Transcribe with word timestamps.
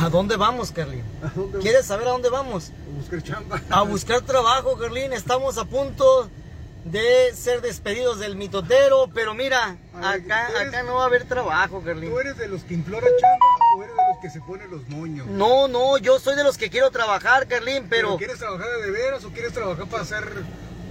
¿A 0.00 0.08
dónde 0.08 0.36
vamos, 0.36 0.70
Carlín? 0.72 1.04
¿A 1.22 1.28
dónde 1.34 1.58
¿Quieres 1.60 1.86
saber 1.86 2.06
a 2.08 2.10
dónde 2.12 2.28
vamos? 2.30 2.70
A 2.70 2.96
buscar 2.98 3.22
chamba. 3.22 3.60
A 3.70 3.82
buscar 3.82 4.20
trabajo, 4.22 4.76
Carlín. 4.78 5.12
Estamos 5.12 5.58
a 5.58 5.64
punto 5.64 6.28
de 6.84 7.32
ser 7.34 7.60
despedidos 7.60 8.18
del 8.18 8.34
mitotero, 8.36 9.08
pero 9.14 9.34
mira, 9.34 9.76
ver, 9.94 10.04
acá, 10.04 10.48
tú 10.50 10.56
eres- 10.56 10.68
acá 10.68 10.82
no 10.82 10.94
va 10.94 11.02
a 11.04 11.06
haber 11.06 11.24
trabajo, 11.26 11.80
Carlín. 11.84 12.10
¿Tú 12.10 12.18
eres 12.18 12.36
de 12.38 12.48
los 12.48 12.62
que 12.64 12.74
implora 12.74 13.06
chamba 13.06 13.46
o 13.76 13.82
eres 13.84 13.94
de 13.94 14.02
los 14.12 14.18
que 14.20 14.30
se 14.30 14.40
ponen 14.40 14.70
los 14.70 14.88
moños? 14.88 15.26
No, 15.28 15.68
no, 15.68 15.98
yo 15.98 16.18
soy 16.18 16.34
de 16.34 16.42
los 16.42 16.56
que 16.58 16.70
quiero 16.70 16.90
trabajar, 16.90 17.46
Carlín, 17.46 17.86
pero... 17.88 18.16
¿Quieres 18.16 18.38
trabajar 18.38 18.66
de 18.84 18.90
veras 18.90 19.24
o 19.24 19.30
quieres 19.30 19.52
trabajar 19.52 19.86
para 19.86 20.02
hacer, 20.02 20.24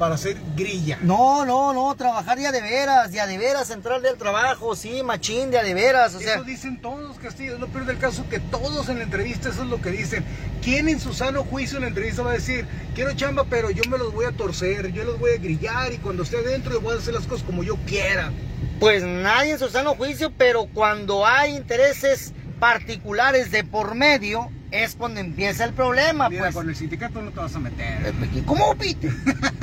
para 0.02 0.16
hacer 0.16 0.36
grilla? 0.56 0.98
No, 1.04 1.46
no, 1.46 1.74
no, 1.74 1.96
trabajar 1.96 2.40
ya 2.40 2.52
de 2.52 2.60
veras, 2.60 3.12
ya 3.12 3.28
de 3.28 3.38
veras, 3.38 3.70
entrar 3.70 4.02
del 4.02 4.18
trabajo, 4.18 4.76
sí, 4.76 5.04
machín, 5.04 5.52
de 5.52 5.60
a 5.60 5.64
de 5.64 5.76
veras, 5.76 6.16
o 6.16 6.20
sea... 6.20 6.38
Eso 6.38 6.44
dicen 6.44 6.82
todos, 6.82 7.20
Castillo. 7.20 7.54
Es 7.54 7.60
lo 7.60 7.68
peor 7.68 7.86
del 7.86 8.00
caso 8.00 8.28
que 8.28 8.40
todos 8.40 8.90
en 8.90 8.98
la 8.98 9.04
entrevista 9.04 9.50
eso 9.50 9.62
es 9.62 9.70
lo 9.70 9.80
que 9.80 9.92
dicen. 9.92 10.26
¿Quién 10.64 10.90
en 10.90 11.00
su 11.00 11.14
sano 11.14 11.44
juicio 11.44 11.78
en 11.78 11.84
la 11.84 11.90
entrevista 11.90 12.24
va 12.24 12.32
a 12.32 12.34
decir, 12.34 12.66
quiero 12.96 13.14
chamba, 13.14 13.46
pero 13.48 13.70
yo 13.70 13.84
me 13.92 14.00
los 14.00 14.12
voy 14.12 14.26
a 14.26 14.32
torcer, 14.32 14.92
yo 14.92 15.04
los 15.04 15.20
voy 15.20 15.34
a 15.34 15.38
grillar 15.38 15.94
y 15.94 16.00
cuando 16.00 16.24
esté 16.24 16.38
adentro 16.38 16.74
yo 16.74 16.82
voy 16.82 16.96
a 16.96 16.98
hacer 16.98 17.14
las 17.14 17.28
cosas 17.28 17.46
como 17.46 17.62
yo 17.62 17.76
quiera? 17.86 18.32
Pues 18.80 19.04
nadie 19.04 19.52
en 19.52 19.60
su 19.60 19.70
sano 19.70 19.94
juicio, 19.94 20.34
pero 20.36 20.66
cuando 20.66 21.28
hay 21.28 21.56
intereses 21.56 22.34
particulares 22.60 23.52
de 23.52 23.64
por 23.64 23.94
medio, 23.94 24.50
es 24.72 24.96
cuando 24.96 25.20
empieza 25.20 25.66
el 25.66 25.74
problema, 25.74 26.30
Mira, 26.30 26.44
pues. 26.44 26.56
con 26.56 26.70
el 26.70 26.76
sindicato 26.76 27.22
no 27.22 27.32
te 27.32 27.40
vas 27.40 27.56
a 27.56 27.60
meter. 27.60 28.14
¿Cómo 28.46 28.76
pite? 28.76 29.12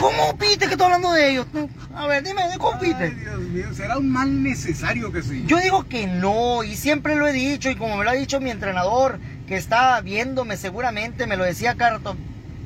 ¿Cómo 0.00 0.36
pite 0.36 0.66
que 0.66 0.72
estoy 0.72 0.84
hablando 0.84 1.12
de 1.12 1.30
ellos? 1.30 1.46
A 1.94 2.06
ver, 2.06 2.22
dime, 2.22 2.42
¿cómo 2.58 2.78
Ay, 2.80 2.88
pite? 2.88 3.10
Dios 3.10 3.38
mío, 3.40 3.74
será 3.74 3.98
un 3.98 4.10
mal 4.10 4.42
necesario 4.42 5.12
que 5.12 5.22
sí. 5.22 5.44
Yo 5.46 5.58
digo 5.58 5.88
que 5.88 6.06
no, 6.06 6.62
y 6.62 6.76
siempre 6.76 7.16
lo 7.16 7.26
he 7.26 7.32
dicho, 7.32 7.70
y 7.70 7.76
como 7.76 7.96
me 7.96 8.04
lo 8.04 8.10
ha 8.10 8.14
dicho 8.14 8.40
mi 8.40 8.50
entrenador, 8.50 9.18
que 9.46 9.56
está 9.56 10.00
viéndome 10.00 10.56
seguramente, 10.56 11.26
me 11.26 11.36
lo 11.36 11.44
decía 11.44 11.74
Carton, 11.74 12.16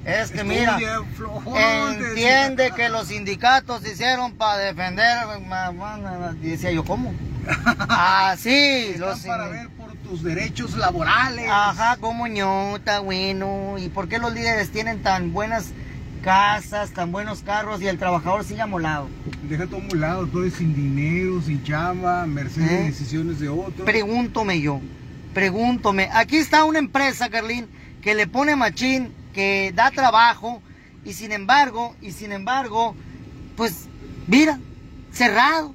es 0.04 0.32
que 0.32 0.44
mira, 0.44 0.78
entiende 1.56 2.72
que 2.76 2.88
los 2.88 3.08
sindicatos 3.08 3.82
se 3.82 3.92
hicieron 3.92 4.32
para 4.32 4.58
defender, 4.58 5.18
decía 6.40 6.72
yo, 6.72 6.84
¿cómo? 6.84 7.14
Ah, 7.88 8.34
sí, 8.38 8.50
Están 8.50 9.00
los 9.00 9.20
para 9.20 9.48
ver 9.48 9.68
por 9.70 9.92
tus 9.96 10.22
derechos 10.22 10.76
laborales. 10.76 11.48
Ajá, 11.50 11.96
como 11.96 12.26
ñota, 12.26 13.00
bueno, 13.00 13.76
¿y 13.78 13.88
por 13.88 14.08
qué 14.08 14.18
los 14.18 14.32
líderes 14.32 14.70
tienen 14.70 15.02
tan 15.02 15.32
buenas 15.32 15.72
casas, 16.22 16.92
tan 16.92 17.12
buenos 17.12 17.42
carros 17.42 17.82
y 17.82 17.88
el 17.88 17.98
trabajador 17.98 18.44
sigue 18.44 18.62
amolado? 18.62 19.08
Deja 19.48 19.66
todo 19.66 19.76
a 19.82 19.92
un 19.92 20.00
lado, 20.00 20.26
todo 20.26 20.44
es 20.44 20.54
sin 20.54 20.74
dinero, 20.74 21.42
sin 21.42 21.62
chamba, 21.64 22.26
merced 22.26 22.62
de 22.62 22.80
¿Eh? 22.80 22.84
decisiones 22.84 23.40
de 23.40 23.48
otros. 23.48 23.84
Pregúntome 23.84 24.60
yo, 24.60 24.80
pregúntome. 25.34 26.08
Aquí 26.12 26.36
está 26.36 26.64
una 26.64 26.78
empresa, 26.78 27.28
Carlín, 27.28 27.66
que 28.00 28.14
le 28.14 28.26
pone 28.26 28.56
machín, 28.56 29.12
que 29.34 29.72
da 29.74 29.90
trabajo, 29.90 30.62
y 31.04 31.12
sin 31.14 31.32
embargo, 31.32 31.94
y 32.00 32.12
sin 32.12 32.32
embargo, 32.32 32.94
pues, 33.56 33.88
mira, 34.28 34.58
cerrado, 35.12 35.74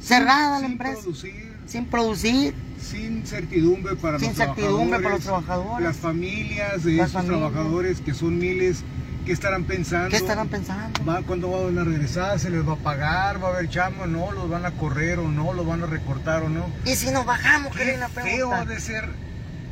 cerrada 0.00 0.52
la 0.52 0.60
sin 0.60 0.72
empresa, 0.72 1.00
producir, 1.02 1.56
sin 1.66 1.84
producir. 1.86 2.54
sin 2.80 3.26
certidumbre 3.26 3.96
para 3.96 4.18
Sin 4.18 4.28
los 4.28 4.36
certidumbre 4.36 4.98
trabajadores. 4.98 5.02
para 5.02 5.14
los 5.14 5.24
trabajadores. 5.24 5.86
Las 5.86 5.96
familias 5.96 6.84
de 6.84 6.92
Las 6.92 7.10
esos 7.10 7.22
familias. 7.22 7.40
trabajadores 7.52 8.00
que 8.00 8.14
son 8.14 8.38
miles, 8.38 8.84
¿qué 9.26 9.32
estarán 9.32 9.64
pensando? 9.64 10.08
¿Qué 10.08 10.16
estarán 10.16 10.48
pensando? 10.48 11.04
Va, 11.04 11.20
¿Cuándo 11.22 11.50
van 11.50 11.76
a 11.78 11.84
regresar? 11.84 12.38
¿Se 12.38 12.48
les 12.48 12.66
va 12.66 12.74
a 12.74 12.76
pagar? 12.76 13.42
¿Va 13.42 13.48
a 13.48 13.52
haber 13.52 13.68
chamba? 13.68 14.06
¿No? 14.06 14.30
¿Los 14.32 14.48
van 14.48 14.64
a 14.64 14.70
correr 14.70 15.18
o 15.18 15.28
no? 15.28 15.52
¿Los 15.52 15.66
van 15.66 15.82
a 15.82 15.86
recortar 15.86 16.44
o 16.44 16.48
no? 16.48 16.66
Y 16.84 16.94
si 16.94 17.10
nos 17.10 17.26
bajamos, 17.26 17.72
Qué 17.76 17.84
Karina, 17.84 18.08
feo 18.08 18.52
ha 18.52 18.64
de 18.64 18.80
ser 18.80 19.10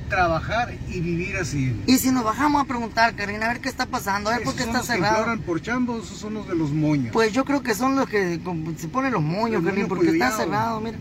trabajar 0.08 0.75
y 0.88 1.00
vivir 1.00 1.36
así. 1.36 1.75
Y 1.86 1.98
si 1.98 2.10
nos 2.10 2.25
bajamos 2.25 2.62
a 2.62 2.66
preguntar, 2.66 3.14
Karina, 3.14 3.47
a 3.47 3.48
ver 3.52 3.60
qué 3.60 3.69
está 3.69 3.86
pasando, 3.86 4.28
a 4.28 4.36
ver 4.36 4.44
por 4.44 4.55
qué 4.55 4.64
está 4.64 4.78
los 4.78 4.86
que 4.86 4.94
cerrado. 4.94 5.19
imploran 5.19 5.41
por 5.41 5.62
chamba, 5.62 5.97
esos 5.97 6.19
son 6.19 6.34
los 6.34 6.48
de 6.48 6.56
los 6.56 6.70
moños. 6.72 7.12
Pues 7.12 7.32
yo 7.32 7.44
creo 7.44 7.62
que 7.62 7.75
son 7.75 7.97
los 7.97 8.09
que 8.09 8.41
se 8.76 8.88
ponen 8.88 9.12
los 9.12 9.22
moños, 9.22 9.62
moño 9.62 9.88
porque 9.88 10.10
está 10.10 10.32
cerrado, 10.32 10.81
mira. 10.81 10.98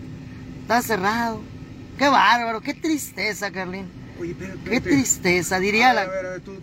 Está 0.62 0.81
cerrado. 0.81 1.42
Qué 1.97 2.08
bárbaro, 2.08 2.62
qué 2.62 2.74
tristeza, 2.74 3.52
Carlín. 3.52 3.88
Oye, 4.19 4.31
espérate, 4.31 4.69
Qué 4.69 4.80
tristeza, 4.80 5.59
diría 5.59 5.90
A 5.90 5.94
ver, 5.94 6.06
la, 6.06 6.12
a 6.12 6.16
ver, 6.16 6.25
a 6.25 6.30
ver, 6.30 6.42
tú. 6.42 6.53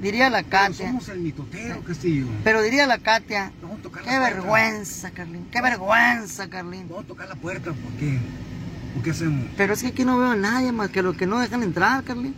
Diría 0.00 0.30
la 0.30 0.42
Katia. 0.42 0.86
somos 0.88 1.08
el 1.08 1.20
mitotero, 1.20 1.80
Castillo. 1.82 2.26
Pero 2.44 2.62
diría 2.62 2.86
la 2.86 2.98
Katia, 2.98 3.52
tocar 3.82 4.04
la 4.04 4.10
qué 4.12 4.18
puerta. 4.18 4.34
vergüenza, 4.40 5.10
Carlín. 5.10 5.46
Qué 5.50 5.60
vergüenza, 5.62 6.48
Carlín. 6.48 6.86
Vamos 6.88 7.04
a 7.04 7.08
tocar 7.08 7.28
la 7.28 7.34
puerta, 7.34 7.72
¿por 7.72 7.92
qué? 7.98 8.18
¿Por 8.94 9.02
qué 9.02 9.10
hacemos? 9.10 9.46
Pero 9.56 9.72
es 9.74 9.82
que 9.82 9.88
aquí 9.88 10.04
no 10.04 10.18
veo 10.18 10.30
a 10.30 10.36
nadie 10.36 10.70
más 10.72 10.90
que 10.90 11.02
los 11.02 11.16
que 11.16 11.26
no 11.26 11.38
dejan 11.38 11.62
entrar, 11.62 12.02
Carlín. 12.04 12.34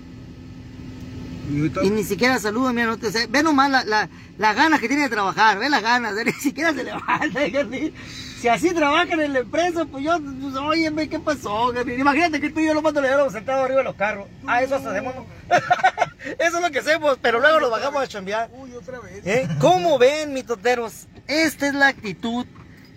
Y 1.53 1.59
ahorita- 1.59 1.85
Y 1.85 1.91
ni 1.91 2.05
siquiera 2.05 2.39
saluda, 2.39 2.73
mira, 2.73 2.87
no 2.87 2.97
te 2.97 3.13
sé. 3.13 3.27
Ve 3.27 3.43
nomás 3.43 3.71
la, 3.71 3.85
la, 3.85 4.09
las 4.39 4.57
ganas 4.57 4.81
que 4.81 4.89
tiene 4.89 5.03
de 5.03 5.09
trabajar, 5.11 5.59
ve 5.59 5.69
las 5.69 5.83
ganas, 5.83 6.15
ni 6.25 6.33
siquiera 6.33 6.73
se 6.73 6.85
levanta, 6.85 7.41
Carlín. 7.53 7.93
Si 8.41 8.49
así 8.49 8.73
trabajan 8.75 9.21
en 9.21 9.33
la 9.33 9.39
empresa, 9.41 9.85
pues 9.87 10.05
yo, 10.05 10.19
pues, 10.21 10.55
oye, 10.57 11.09
¿qué 11.09 11.19
pasó, 11.19 11.73
Carlín? 11.75 11.99
Imagínate 12.01 12.41
que 12.41 12.51
tú 12.51 12.61
y 12.61 12.67
yo 12.67 12.75
lo 12.75 12.83
mando 12.83 13.01
a 13.01 13.31
sentados 13.31 13.65
arriba 13.65 13.79
de 13.79 13.85
los 13.85 13.95
carros. 13.97 14.27
Ah, 14.47 14.63
eso 14.63 14.77
hacemos, 14.77 15.15
¿no? 15.15 15.27
eso 16.25 16.57
es 16.57 16.63
lo 16.63 16.71
que 16.71 16.79
hacemos, 16.79 17.19
pero 17.21 17.41
luego 17.41 17.61
nos 17.61 17.71
bajamos 17.71 18.03
a 18.03 18.07
chambear. 18.07 18.51
Uy, 18.53 18.73
otra 18.73 19.01
vez. 19.01 19.27
¿Eh? 19.27 19.49
¿Cómo 19.61 19.99
ven, 19.99 20.33
mitoteros? 20.33 21.07
Esta 21.27 21.67
es 21.69 21.75
la 21.75 21.89
actitud 21.89 22.47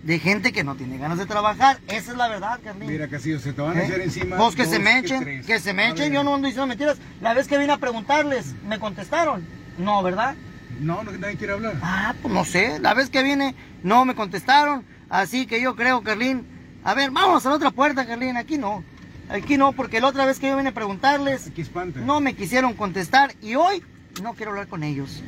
de 0.03 0.19
gente 0.19 0.53
que 0.53 0.63
no 0.63 0.75
tiene 0.75 0.97
ganas 0.97 1.17
de 1.17 1.25
trabajar. 1.25 1.79
Esa 1.87 2.11
es 2.11 2.17
la 2.17 2.27
verdad, 2.27 2.59
Carlín. 2.63 2.89
Mira, 2.89 3.07
Castillo, 3.07 3.39
se 3.39 3.53
te 3.53 3.61
van 3.61 3.77
a 3.77 3.81
¿Eh? 3.81 3.85
echar 3.87 3.99
encima. 4.01 4.37
Vos 4.37 4.55
que 4.55 4.63
dos, 4.63 4.71
se 4.71 4.79
me 4.79 4.99
echen, 4.99 5.21
tres. 5.23 5.45
que 5.45 5.59
se 5.59 5.73
me 5.73 5.89
echen, 5.89 6.13
yo 6.13 6.23
no 6.23 6.35
ando 6.35 6.47
diciendo 6.47 6.67
mentiras. 6.67 6.97
La 7.21 7.33
vez 7.33 7.47
que 7.47 7.57
vine 7.57 7.73
a 7.73 7.77
preguntarles, 7.77 8.53
¿me 8.63 8.79
contestaron? 8.79 9.45
No, 9.77 10.01
¿verdad? 10.03 10.35
No, 10.79 11.03
no, 11.03 11.11
nadie 11.11 11.37
quiere 11.37 11.53
hablar. 11.53 11.75
Ah, 11.81 12.13
pues 12.21 12.33
no 12.33 12.45
sé. 12.45 12.79
La 12.79 12.93
vez 12.93 13.09
que 13.09 13.23
vine, 13.23 13.55
no 13.83 14.05
me 14.05 14.15
contestaron. 14.15 14.85
Así 15.09 15.45
que 15.45 15.61
yo 15.61 15.75
creo, 15.75 16.03
Carlín. 16.03 16.45
A 16.83 16.93
ver, 16.93 17.11
vamos 17.11 17.45
a 17.45 17.49
la 17.49 17.55
otra 17.55 17.71
puerta, 17.71 18.05
Carlín. 18.05 18.37
Aquí 18.37 18.57
no. 18.57 18.83
Aquí 19.29 19.57
no, 19.57 19.73
porque 19.73 19.99
la 19.99 20.07
otra 20.07 20.25
vez 20.25 20.39
que 20.39 20.47
yo 20.47 20.55
vine 20.57 20.69
a 20.69 20.73
preguntarles, 20.73 21.47
Aquí 21.47 21.61
espanta. 21.61 21.99
no 21.99 22.19
me 22.21 22.33
quisieron 22.33 22.73
contestar. 22.73 23.33
Y 23.41 23.55
hoy 23.55 23.83
no 24.23 24.33
quiero 24.33 24.51
hablar 24.51 24.67
con 24.67 24.83
ellos. 24.83 25.21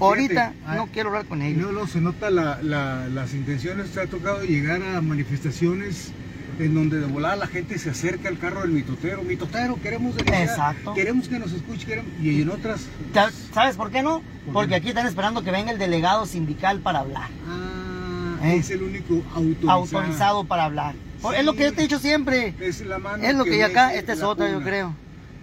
Ahorita 0.00 0.52
ah, 0.66 0.74
no 0.76 0.86
quiero 0.88 1.08
hablar 1.10 1.24
con 1.26 1.40
ellos. 1.40 1.56
luego, 1.58 1.72
luego 1.72 1.86
se 1.88 2.00
nota 2.00 2.28
la- 2.30 2.60
la- 2.62 3.08
las 3.08 3.32
intenciones. 3.32 3.90
Te 3.92 4.00
ha 4.00 4.06
tocado 4.06 4.42
llegar 4.42 4.82
a 4.82 5.00
manifestaciones 5.00 6.10
en 6.58 6.74
donde 6.74 6.98
de 7.00 7.06
volada 7.06 7.36
la 7.36 7.46
gente 7.46 7.78
se 7.78 7.90
acerca 7.90 8.28
al 8.28 8.38
carro 8.38 8.62
del 8.62 8.70
mitotero. 8.72 9.22
Mitotero, 9.22 9.80
queremos 9.80 10.16
denunciar, 10.16 10.42
Exacto. 10.48 10.94
Queremos 10.94 11.28
que 11.28 11.38
nos 11.38 11.52
escuche. 11.52 11.86
queremos- 11.86 12.10
Y 12.20 12.42
en 12.42 12.50
otras. 12.50 12.86
¿Sa- 13.14 13.30
¿Sabes 13.52 13.76
por 13.76 13.90
qué 13.90 14.02
no? 14.02 14.20
¿Por 14.44 14.52
Porque 14.54 14.68
qué? 14.70 14.74
aquí 14.76 14.88
están 14.88 15.06
esperando 15.06 15.42
que 15.42 15.50
venga 15.52 15.70
el 15.70 15.78
delegado 15.78 16.26
sindical 16.26 16.80
para 16.80 16.98
hablar. 17.00 17.30
Ah, 17.48 18.38
¿Eh? 18.48 18.56
es 18.56 18.70
el 18.70 18.82
único 18.82 19.22
autorizado. 19.34 19.70
Autorizado 19.70 20.44
para 20.44 20.64
hablar. 20.64 20.94
Es 21.32 21.44
lo 21.44 21.54
que 21.54 21.64
yo 21.64 21.72
te 21.72 21.80
he 21.80 21.84
dicho 21.84 21.98
siempre. 21.98 22.54
Es 22.60 22.80
la 22.84 22.98
mano. 22.98 23.22
Es 23.24 23.34
lo 23.34 23.44
que 23.44 23.58
yo 23.58 23.66
acá, 23.66 23.94
esta 23.94 24.12
es 24.12 24.22
otra, 24.22 24.50
yo 24.50 24.60
creo. 24.62 24.94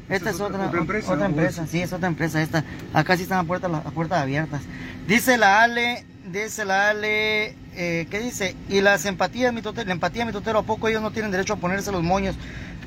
Esta 0.09 0.31
es 0.31 0.41
otra, 0.41 0.67
otra 0.67 1.25
empresa, 1.25 1.65
sí, 1.67 1.81
es 1.81 1.93
otra 1.93 2.07
empresa 2.09 2.41
esta. 2.41 2.65
Acá 2.93 3.15
sí 3.15 3.23
están 3.23 3.37
las 3.37 3.47
puertas, 3.47 3.71
las 3.71 3.81
puertas 3.93 4.21
abiertas. 4.21 4.61
Dice 5.07 5.37
la 5.37 5.63
Ale, 5.63 6.03
dice 6.31 6.65
la 6.65 6.89
Ale, 6.89 7.55
eh, 7.75 8.07
¿qué 8.09 8.19
dice? 8.19 8.55
Y 8.67 8.81
las 8.81 9.05
empatías, 9.05 9.53
mi 9.53 9.61
totero, 9.61 9.87
la 9.87 9.93
empatía, 9.93 10.25
mi 10.25 10.33
totero, 10.33 10.59
¿a 10.59 10.63
poco 10.63 10.89
ellos 10.89 11.01
no 11.01 11.11
tienen 11.11 11.31
derecho 11.31 11.53
a 11.53 11.57
ponerse 11.57 11.93
los 11.93 12.03
moños? 12.03 12.35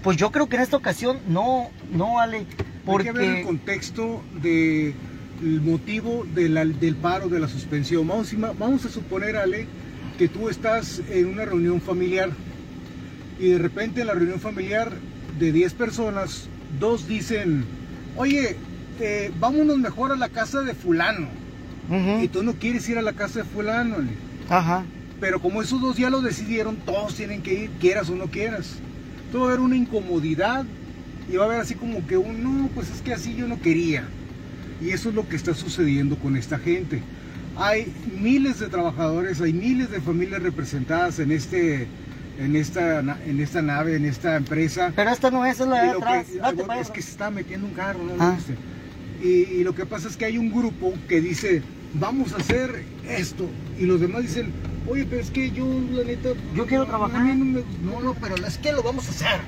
Pues 0.03 0.19
yo 0.19 0.31
creo 0.31 0.50
que 0.50 0.56
en 0.56 0.62
esta 0.62 0.77
ocasión 0.77 1.19
no, 1.27 1.71
no, 1.91 2.21
Ale, 2.21 2.38
Hay 2.38 2.44
que 2.44 3.12
ver 3.12 3.25
el 3.25 3.31
porque... 3.31 3.43
contexto 3.43 4.22
de 4.43 4.94
el 5.43 5.60
motivo 5.62 6.27
de 6.34 6.50
la- 6.50 6.66
del 6.66 6.94
paro, 6.97 7.28
de 7.31 7.41
la 7.41 7.49
suspensión. 7.49 8.06
Vamos, 8.06 8.34
vamos 8.59 8.84
a 8.84 8.91
suponer, 8.91 9.37
Ale, 9.38 9.66
que 10.19 10.28
tú 10.28 10.50
estás 10.50 11.00
en 11.10 11.27
una 11.27 11.47
reunión 11.47 11.81
familiar 11.81 12.28
y 13.39 13.49
de 13.49 13.59
repente 13.59 14.00
en 14.00 14.06
la 14.06 14.15
reunión 14.15 14.41
familiar 14.41 14.93
de 15.39 15.53
10 15.53 15.75
personas, 15.75 16.49
dos 16.78 17.09
dicen, 17.09 17.65
oye, 18.16 18.57
eh, 19.01 19.33
vámonos 19.41 19.78
mejor 19.78 20.13
a 20.13 20.16
la 20.16 20.28
casa 20.28 20.63
de 20.63 20.75
fulano. 20.75 21.28
Ujú, 21.89 22.22
Y 22.22 22.28
tú 22.28 22.42
no 22.42 22.54
quieres 22.54 22.89
ir 22.89 22.97
a 22.98 23.03
la 23.03 23.13
casa 23.13 23.41
de 23.41 23.45
fulano. 23.45 23.97
Ajá. 24.48 24.84
Pero 25.21 25.41
como 25.41 25.63
esos 25.63 25.81
dos 25.81 25.97
ya 25.97 26.10
lo 26.10 26.22
decidieron, 26.22 26.77
todos 26.77 27.15
tienen 27.15 27.42
que 27.42 27.65
ir, 27.65 27.71
quieras 27.81 28.09
o 28.10 28.15
no 28.15 28.27
quieras. 28.27 28.77
Entonces 29.27 29.41
va 29.41 29.45
a 29.45 29.48
haber 29.48 29.60
una 29.60 29.77
incomodidad 29.77 30.65
y 31.30 31.37
va 31.37 31.45
a 31.45 31.47
haber 31.47 31.60
así 31.60 31.75
como 31.75 32.07
que 32.07 32.16
un, 32.16 32.42
no, 32.42 32.69
pues 32.75 32.91
es 32.91 33.01
que 33.01 33.13
así 33.13 33.34
yo 33.34 33.48
no 33.48 33.60
quería. 33.60 34.04
Y 34.80 34.91
eso 34.91 35.09
es 35.09 35.15
lo 35.15 35.28
que 35.28 35.37
está 35.37 35.54
sucediendo 35.54 36.16
con 36.16 36.37
esta 36.37 36.59
gente. 36.59 37.03
Hay 37.57 37.92
miles 38.21 38.59
de 38.59 38.69
trabajadores, 38.69 39.41
hay 39.41 39.53
miles 39.53 39.91
de 39.91 40.01
familias 40.01 40.42
representadas 40.42 41.19
en, 41.21 41.30
este, 41.30 41.87
en, 42.39 42.57
esta, 42.57 43.01
en 43.01 43.41
esta 43.41 43.63
nave, 43.63 43.97
en 43.97 44.04
esta 44.04 44.36
empresa. 44.36 44.92
Pero 44.95 45.10
esta 45.10 45.31
no 45.31 45.45
es, 45.47 45.60
es 45.60 45.66
la 45.66 45.83
de 45.83 45.92
lo 45.95 46.01
que- 46.01 46.04
atrás. 46.07 46.27
Date 46.57 46.81
es 46.81 46.91
que 46.91 47.03
se 47.03 47.10
está 47.10 47.31
metiendo 47.31 47.66
un 47.66 47.75
carro, 47.75 48.01
¿no? 48.03 48.15
Ah. 48.19 48.36
Y, 49.22 49.28
y 49.28 49.65
lo 49.65 49.75
que 49.75 49.86
pasa 49.86 50.09
es 50.09 50.16
que 50.16 50.25
hay 50.27 50.39
un 50.39 50.53
grupo 50.53 50.92
que 51.09 51.21
dice, 51.21 51.63
vamos 51.95 52.33
a 52.33 52.36
hacer 52.39 52.84
esto. 53.09 53.48
Y 53.78 53.86
los 53.86 54.01
demás 54.01 54.22
dicen, 54.22 54.53
oye, 54.89 55.07
pero 55.09 55.22
es 55.22 55.31
que 55.31 55.51
yo, 55.51 55.66
la 55.92 56.04
neta... 56.04 56.31
Yo 56.54 56.66
quiero 56.66 56.84
no, 56.84 56.89
trabajar. 56.91 57.22
mí 57.22 57.34
no, 57.34 57.45
me- 57.45 57.65
no, 57.92 58.01
no, 58.01 58.15
pero 58.15 58.34
es 58.37 58.59
que 58.59 58.72
lo 58.72 58.83
vamos 58.83 59.07
a 59.09 59.10
hacer. 59.10 59.41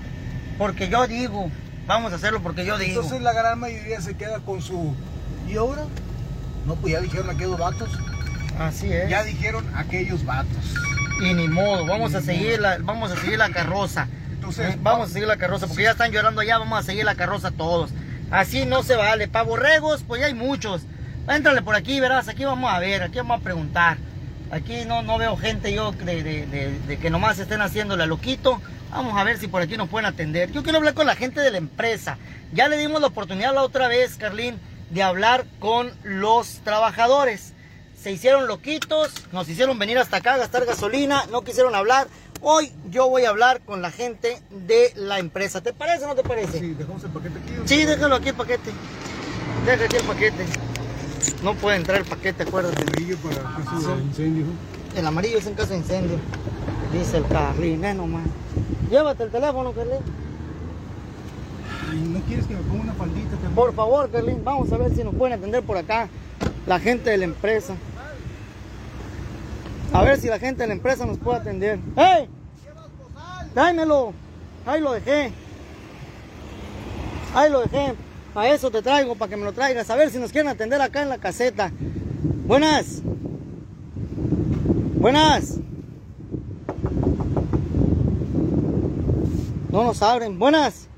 Porque 0.58 0.88
yo 0.88 1.06
digo, 1.06 1.50
Vamos 1.86 2.12
a 2.12 2.16
hacerlo 2.16 2.42
porque 2.42 2.64
yo 2.64 2.78
digo. 2.78 3.00
Entonces 3.02 3.22
la 3.22 3.32
gran 3.32 3.60
mayoría 3.60 4.00
se 4.00 4.14
queda 4.16 4.40
con 4.40 4.60
su... 4.60 4.92
¿Y 5.48 5.56
ahora? 5.56 5.84
No, 6.66 6.74
pues 6.74 6.94
ya 6.94 7.00
dijeron 7.00 7.30
aquellos 7.30 7.56
vatos. 7.58 7.90
Así 8.58 8.90
es. 8.92 9.08
Ya 9.08 9.22
dijeron 9.22 9.64
aquellos 9.74 10.24
vatos. 10.24 10.74
Y 11.20 11.34
ni 11.34 11.48
modo, 11.48 11.86
vamos 11.86 12.14
a 12.14 12.20
seguir 12.20 12.60
la, 12.60 12.78
vamos 12.78 13.10
a 13.10 13.16
seguir 13.16 13.38
la 13.38 13.50
carroza. 13.50 14.08
Entonces, 14.30 14.74
Eh, 14.74 14.78
vamos 14.82 15.10
a 15.10 15.12
seguir 15.12 15.26
la 15.28 15.36
carroza, 15.38 15.66
porque 15.66 15.82
ya 15.84 15.92
están 15.92 16.12
llorando 16.12 16.40
allá, 16.40 16.58
vamos 16.58 16.78
a 16.78 16.82
seguir 16.82 17.04
la 17.04 17.14
carroza 17.14 17.50
todos. 17.50 17.90
Así 18.30 18.64
no 18.66 18.82
se 18.82 18.96
vale. 18.96 19.28
Para 19.28 19.44
borregos, 19.44 20.02
pues 20.06 20.20
ya 20.20 20.26
hay 20.26 20.34
muchos. 20.34 20.82
Éntrale 21.28 21.62
por 21.62 21.74
aquí, 21.74 21.98
verás, 22.00 22.28
aquí 22.28 22.44
vamos 22.44 22.72
a 22.72 22.78
ver, 22.78 23.02
aquí 23.02 23.16
vamos 23.16 23.40
a 23.40 23.42
preguntar. 23.44 23.96
Aquí 24.50 24.84
no, 24.86 25.02
no 25.02 25.18
veo 25.18 25.36
gente 25.36 25.72
yo 25.72 25.90
de, 25.92 26.22
de- 26.22 26.46
de- 26.46 26.78
de 26.80 26.98
que 26.98 27.10
nomás 27.10 27.38
estén 27.38 27.62
haciendo 27.62 27.96
la 27.96 28.06
loquito. 28.06 28.60
Vamos 28.90 29.16
a 29.18 29.24
ver 29.24 29.38
si 29.38 29.48
por 29.48 29.60
aquí 29.62 29.76
nos 29.76 29.88
pueden 29.88 30.06
atender. 30.06 30.52
Yo 30.52 30.62
quiero 30.62 30.78
hablar 30.78 30.94
con 30.94 31.06
la 31.06 31.16
gente 31.16 31.40
de 31.40 31.50
la 31.50 31.58
empresa. 31.58 32.18
Ya 32.52 32.68
le 32.68 32.76
dimos 32.76 33.00
la 33.00 33.08
oportunidad 33.08 33.52
la 33.54 33.62
otra 33.62 33.88
vez, 33.88 34.16
Carlín, 34.16 34.60
de 34.90 35.02
hablar 35.02 35.46
con 35.58 35.90
los 36.04 36.60
trabajadores. 36.62 37.54
Se 38.06 38.12
hicieron 38.12 38.46
loquitos, 38.46 39.10
nos 39.32 39.48
hicieron 39.48 39.80
venir 39.80 39.98
hasta 39.98 40.18
acá 40.18 40.34
a 40.34 40.36
gastar 40.36 40.64
gasolina, 40.64 41.24
no 41.32 41.42
quisieron 41.42 41.74
hablar. 41.74 42.06
Hoy 42.40 42.70
yo 42.88 43.08
voy 43.08 43.24
a 43.24 43.30
hablar 43.30 43.60
con 43.62 43.82
la 43.82 43.90
gente 43.90 44.40
de 44.48 44.92
la 44.94 45.18
empresa. 45.18 45.60
¿Te 45.60 45.72
parece 45.72 46.04
o 46.04 46.06
no 46.06 46.14
te 46.14 46.22
parece? 46.22 46.60
Sí, 46.60 46.74
dejamos 46.74 47.02
el 47.02 47.10
paquete 47.10 47.40
aquí. 47.40 47.52
¿o 47.58 47.66
Sí, 47.66 47.84
déjalo 47.84 48.14
aquí 48.14 48.28
el 48.28 48.36
paquete. 48.36 48.70
Deja 49.66 49.84
aquí 49.86 49.96
el 49.96 50.04
paquete. 50.04 50.46
No 51.42 51.54
puede 51.54 51.78
entrar 51.78 51.98
el 51.98 52.04
paquete, 52.04 52.44
acuérdate. 52.44 52.80
Amarillo 52.80 53.16
para 53.16 53.42
caso 53.42 53.80
Sí. 53.80 53.86
de 53.86 54.02
incendio. 54.04 54.44
El 54.96 55.04
amarillo 55.04 55.38
es 55.38 55.46
en 55.48 55.54
caso 55.54 55.70
de 55.70 55.78
incendio. 55.78 56.18
Dice 56.92 57.16
el 57.16 57.26
Carlín, 57.26 57.84
eh, 57.84 57.92
nomás. 57.92 58.22
Llévate 58.88 59.24
el 59.24 59.30
teléfono, 59.32 59.72
Carlín. 59.72 59.98
¿no 62.12 62.20
quieres 62.20 62.46
que 62.46 62.54
me 62.54 62.60
ponga 62.60 62.84
una 62.84 62.94
faldita 62.94 63.30
también? 63.30 63.54
Por 63.56 63.74
favor, 63.74 64.08
Carlín, 64.12 64.44
vamos 64.44 64.70
a 64.70 64.76
ver 64.76 64.94
si 64.94 65.02
nos 65.02 65.12
pueden 65.12 65.40
atender 65.40 65.64
por 65.64 65.76
acá 65.76 66.08
la 66.68 66.78
gente 66.78 67.10
de 67.10 67.18
la 67.18 67.24
empresa. 67.24 67.74
A 69.92 70.02
ver 70.02 70.20
si 70.20 70.28
la 70.28 70.38
gente 70.38 70.62
de 70.62 70.68
la 70.68 70.74
empresa 70.74 71.06
nos 71.06 71.18
puede 71.18 71.38
atender. 71.38 71.78
¡Hey! 71.96 72.28
Dámelo. 73.54 74.12
Ahí 74.66 74.80
lo 74.80 74.92
dejé. 74.92 75.32
Ahí 77.34 77.50
lo 77.50 77.60
dejé. 77.60 77.94
Para 78.34 78.52
eso 78.52 78.70
te 78.70 78.82
traigo, 78.82 79.14
para 79.14 79.30
que 79.30 79.36
me 79.36 79.44
lo 79.44 79.52
traigas. 79.52 79.88
A 79.88 79.96
ver 79.96 80.10
si 80.10 80.18
nos 80.18 80.32
quieren 80.32 80.50
atender 80.50 80.80
acá 80.80 81.02
en 81.02 81.08
la 81.08 81.18
caseta. 81.18 81.72
Buenas. 82.46 83.00
Buenas. 84.96 85.58
No 89.70 89.84
nos 89.84 90.02
abren. 90.02 90.38
Buenas. 90.38 90.88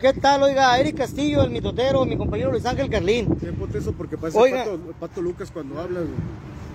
¿Qué 0.00 0.12
tal? 0.12 0.42
Oiga, 0.42 0.78
Eric 0.78 0.98
Castillo, 0.98 1.42
el 1.42 1.50
mitotero, 1.50 2.04
mi 2.04 2.16
compañero 2.16 2.50
Luis 2.50 2.66
Ángel 2.66 2.90
Carlín. 2.90 3.36
Tiempo 3.36 3.66
eso 3.72 3.92
porque 3.92 4.18
parece 4.18 4.38
Oiga. 4.38 4.64
Pato, 4.64 4.78
Pato 5.00 5.22
Lucas 5.22 5.50
cuando 5.50 5.80
habla. 5.80 6.00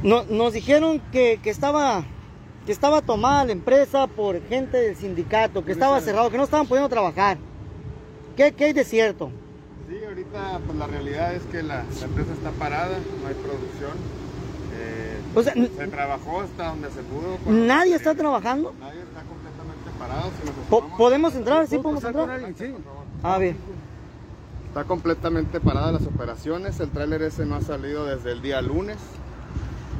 No- 0.03 0.23
nos 0.29 0.53
dijeron 0.53 1.01
que, 1.11 1.39
que 1.43 1.49
estaba 1.49 2.03
que 2.65 2.71
estaba 2.71 3.01
tomada 3.01 3.45
la 3.45 3.51
empresa 3.53 4.05
por 4.07 4.39
gente 4.47 4.77
del 4.77 4.95
sindicato, 4.95 5.65
que 5.65 5.71
estaba 5.71 5.99
cerrado, 6.01 6.29
que 6.29 6.37
no 6.37 6.43
estaban 6.43 6.67
pudiendo 6.67 6.87
trabajar. 6.89 7.37
¿Qué, 8.37 8.51
qué 8.51 8.65
hay 8.65 8.73
de 8.73 8.83
cierto? 8.83 9.31
Sí, 9.89 9.97
ahorita 10.07 10.59
pues 10.65 10.77
la 10.77 10.85
realidad 10.85 11.33
es 11.33 11.41
que 11.43 11.63
la, 11.63 11.83
la 11.99 12.05
empresa 12.05 12.31
está 12.33 12.51
parada, 12.51 12.97
no 13.21 13.27
hay 13.27 13.33
producción. 13.33 13.91
Eh, 14.79 15.19
O 15.33 15.41
sea, 15.41 15.53
se 15.53 15.87
trabajó 15.87 16.41
hasta 16.41 16.67
donde 16.69 16.89
se 16.91 17.01
pudo. 17.01 17.37
¿Nadie 17.51 17.95
está 17.95 18.13
trabajando? 18.13 18.73
Nadie 18.79 18.99
está 19.01 19.21
completamente 19.21 19.89
parado. 19.97 20.29
Si 20.39 20.79
nos 20.79 20.91
¿Podemos 20.97 21.35
entrar? 21.35 21.65
¿Sí 21.67 21.77
¿Puedo 21.79 21.99
podemos 21.99 22.03
entrar? 22.03 22.29
alguien? 22.29 22.55
Sí. 22.55 22.75
A 23.23 23.37
ver. 23.39 23.55
Está 24.67 24.83
completamente 24.83 25.59
parada 25.59 25.91
las 25.93 26.05
operaciones. 26.05 26.79
El 26.79 26.89
tráiler 26.91 27.23
ese 27.23 27.45
no 27.47 27.55
ha 27.55 27.61
salido 27.61 28.05
desde 28.05 28.31
el 28.31 28.41
día 28.43 28.61
lunes. 28.61 28.97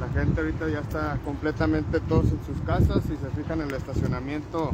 La 0.00 0.08
gente 0.08 0.40
ahorita 0.40 0.68
ya 0.68 0.80
está 0.80 1.18
completamente 1.24 2.00
todos 2.00 2.24
en 2.26 2.40
sus 2.46 2.60
casas. 2.66 3.02
Si 3.06 3.16
se 3.16 3.28
fijan 3.36 3.60
en 3.60 3.68
el 3.68 3.74
estacionamiento, 3.74 4.70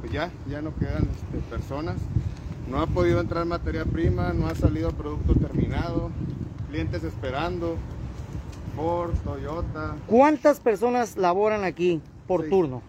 pues 0.00 0.12
ya, 0.12 0.30
ya 0.48 0.60
no 0.60 0.74
quedan 0.76 1.04
este, 1.04 1.38
personas. 1.48 1.96
No 2.68 2.80
ha 2.80 2.86
podido 2.86 3.20
entrar 3.20 3.46
materia 3.46 3.84
prima, 3.84 4.32
no 4.32 4.46
ha 4.46 4.54
salido 4.54 4.90
producto 4.92 5.34
terminado. 5.34 6.10
Clientes 6.68 7.02
esperando. 7.04 7.76
Ford, 8.76 9.12
Toyota. 9.24 9.96
¿Cuántas 10.06 10.60
personas 10.60 11.16
laboran 11.16 11.64
aquí 11.64 12.00
por 12.26 12.44
Sí. 12.44 12.50
turno? 12.50 12.82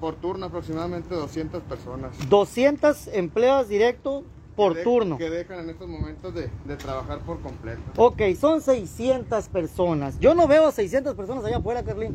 Por 0.00 0.14
turno 0.16 0.46
aproximadamente 0.46 1.14
200 1.14 1.62
personas. 1.62 2.12
200 2.28 3.08
empleados 3.08 3.68
directos 3.68 4.22
por 4.54 4.74
Que 4.74 4.82
turno. 4.82 5.18
Que 5.18 5.30
dejan 5.30 5.60
en 5.60 5.70
estos 5.70 5.88
momentos 5.88 6.34
de, 6.34 6.50
de 6.64 6.76
trabajar 6.76 7.20
por 7.20 7.40
completo. 7.40 7.80
Ok, 7.96 8.22
son 8.38 8.60
600 8.60 9.48
personas. 9.48 10.18
Yo 10.20 10.34
no 10.34 10.46
veo 10.46 10.70
600 10.70 11.14
personas 11.14 11.44
allá 11.44 11.58
afuera, 11.58 11.82
Carlín. 11.82 12.14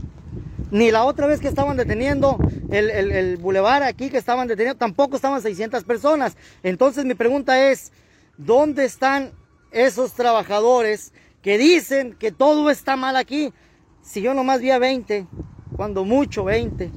Ni 0.72 0.92
la 0.92 1.04
otra 1.06 1.26
vez 1.28 1.40
que 1.40 1.48
estaban 1.48 1.78
deteniendo 1.78 2.38
el, 2.70 2.90
el, 2.92 3.12
el 3.12 3.38
bulevar 3.38 3.82
aquí, 3.84 4.10
que 4.10 4.18
estaban 4.18 4.48
deteniendo, 4.48 4.78
tampoco 4.78 5.16
estaban 5.16 5.42
600 5.42 5.84
personas. 5.84 6.38
Entonces 6.64 7.06
mi 7.06 7.16
pregunta 7.16 7.70
es, 7.72 7.92
¿dónde 8.38 8.86
están 8.86 9.32
esos 9.72 10.14
trabajadores 10.14 11.12
que 11.42 11.58
dicen 11.58 12.16
que 12.20 12.32
todo 12.32 12.70
está 12.70 12.96
mal 12.96 13.16
aquí? 13.16 13.52
Si 14.02 14.22
yo 14.22 14.34
nomás 14.34 14.62
vi 14.62 14.70
a 14.72 14.80
20, 14.80 15.28
cuando 15.76 16.06
mucho 16.06 16.44
20, 16.44 16.92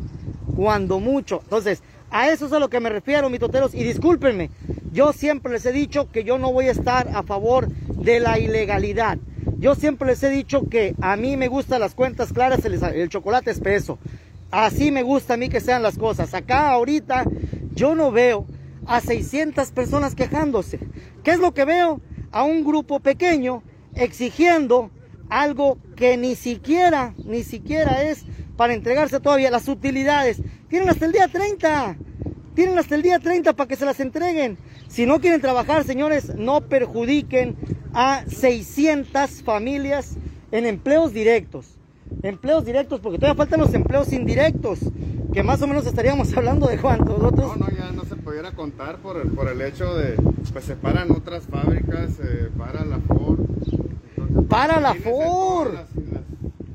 cuando 0.55 1.01
mucho. 1.01 1.41
Entonces, 1.43 1.83
a 2.11 2.31
eso 2.31 2.47
es 2.47 2.53
a 2.53 2.59
lo 2.59 2.69
que 2.69 2.81
me 2.81 2.91
refiero, 2.91 3.31
mis 3.31 3.41
toteros. 3.41 3.75
Y 3.75 3.83
discúlpenme, 3.83 4.51
yo 4.93 5.13
siempre 5.13 5.53
les 5.53 5.65
he 5.67 5.73
dicho 5.73 6.11
que 6.11 6.23
yo 6.23 6.39
no 6.39 6.53
voy 6.53 6.67
a 6.69 6.73
estar 6.73 7.09
a 7.15 7.23
favor 7.23 7.69
de 7.69 8.21
la 8.21 8.39
ilegalidad. 8.39 9.19
Yo 9.59 9.75
siempre 9.75 10.09
les 10.09 10.23
he 10.23 10.29
dicho 10.29 10.69
que 10.69 10.95
a 11.01 11.17
mí 11.17 11.37
me 11.37 11.49
gustan 11.49 11.81
las 11.81 11.95
cuentas 11.95 12.33
claras, 12.33 12.65
el, 12.65 12.83
el 12.83 13.09
chocolate 13.09 13.51
espeso. 13.51 13.99
Así 14.51 14.91
me 14.91 15.03
gusta 15.03 15.35
a 15.35 15.37
mí 15.39 15.49
que 15.49 15.61
sean 15.61 15.83
las 15.83 15.97
cosas. 15.97 16.35
Acá 16.35 16.71
ahorita 16.71 17.25
yo 17.75 17.95
no 17.95 18.13
veo 18.13 18.47
a 18.87 19.01
600 19.01 19.71
personas 19.71 20.15
quejándose. 20.15 20.79
¿Qué 21.23 21.31
es 21.31 21.39
lo 21.39 21.55
que 21.55 21.65
veo? 21.65 22.01
A 22.31 22.45
un 22.45 22.65
grupo 22.65 23.01
pequeño 23.01 23.63
exigiendo 23.95 24.91
algo 25.31 25.79
que 25.97 26.19
ni 26.19 26.35
siquiera, 26.35 27.15
ni 27.25 27.45
siquiera 27.45 28.03
es 28.03 28.25
para 28.57 28.75
entregarse 28.75 29.21
todavía 29.21 29.51
las 29.51 29.69
utilidades. 29.69 30.43
Tienen 30.69 30.91
hasta 30.91 31.07
el 31.07 31.13
día 31.13 31.29
30. 31.29 31.97
Tienen 32.55 32.79
hasta 32.79 32.95
el 32.95 33.03
día 33.03 33.19
30 33.19 33.55
para 33.55 33.67
que 33.69 33.77
se 33.77 33.85
las 33.87 33.99
entreguen. 34.01 34.59
Si 34.89 35.07
no 35.07 35.21
quieren 35.21 35.41
trabajar, 35.41 35.85
señores, 35.85 36.35
no 36.37 36.61
perjudiquen 36.61 37.57
a 37.95 38.25
600 38.27 39.43
familias 39.43 40.17
en 40.51 40.67
empleos 40.67 41.13
directos. 41.15 41.79
Empleos 42.23 42.65
directos, 42.67 43.01
porque 43.01 43.19
todavía 43.19 43.37
faltan 43.39 43.61
los 43.61 43.73
empleos 43.73 44.13
indirectos, 44.13 44.81
que 45.33 45.43
más 45.43 45.63
o 45.63 45.67
menos 45.67 45.87
estaríamos 45.87 46.33
hablando 46.37 46.67
de 46.67 46.79
cuántos 46.79 47.19
No, 47.19 47.29
otros. 47.29 47.57
no, 47.57 47.67
ya 47.71 47.91
no 47.93 48.05
se 48.05 48.17
pudiera 48.17 48.53
contar 48.53 48.99
por 48.99 49.17
el, 49.19 49.29
por 49.31 49.49
el 49.49 49.61
hecho 49.63 49.95
de, 49.95 50.15
pues 50.53 50.65
se 50.67 50.77
paran 50.77 51.11
otras 51.11 51.47
fábricas, 51.47 52.11
para 52.59 52.85
la 52.85 52.99
Ford. 52.99 53.41
Entonces, 54.17 54.49
Para 54.49 54.79
la 54.81 54.95
Ford. 54.95 55.73
Las, 55.73 55.87
las- 55.97 56.23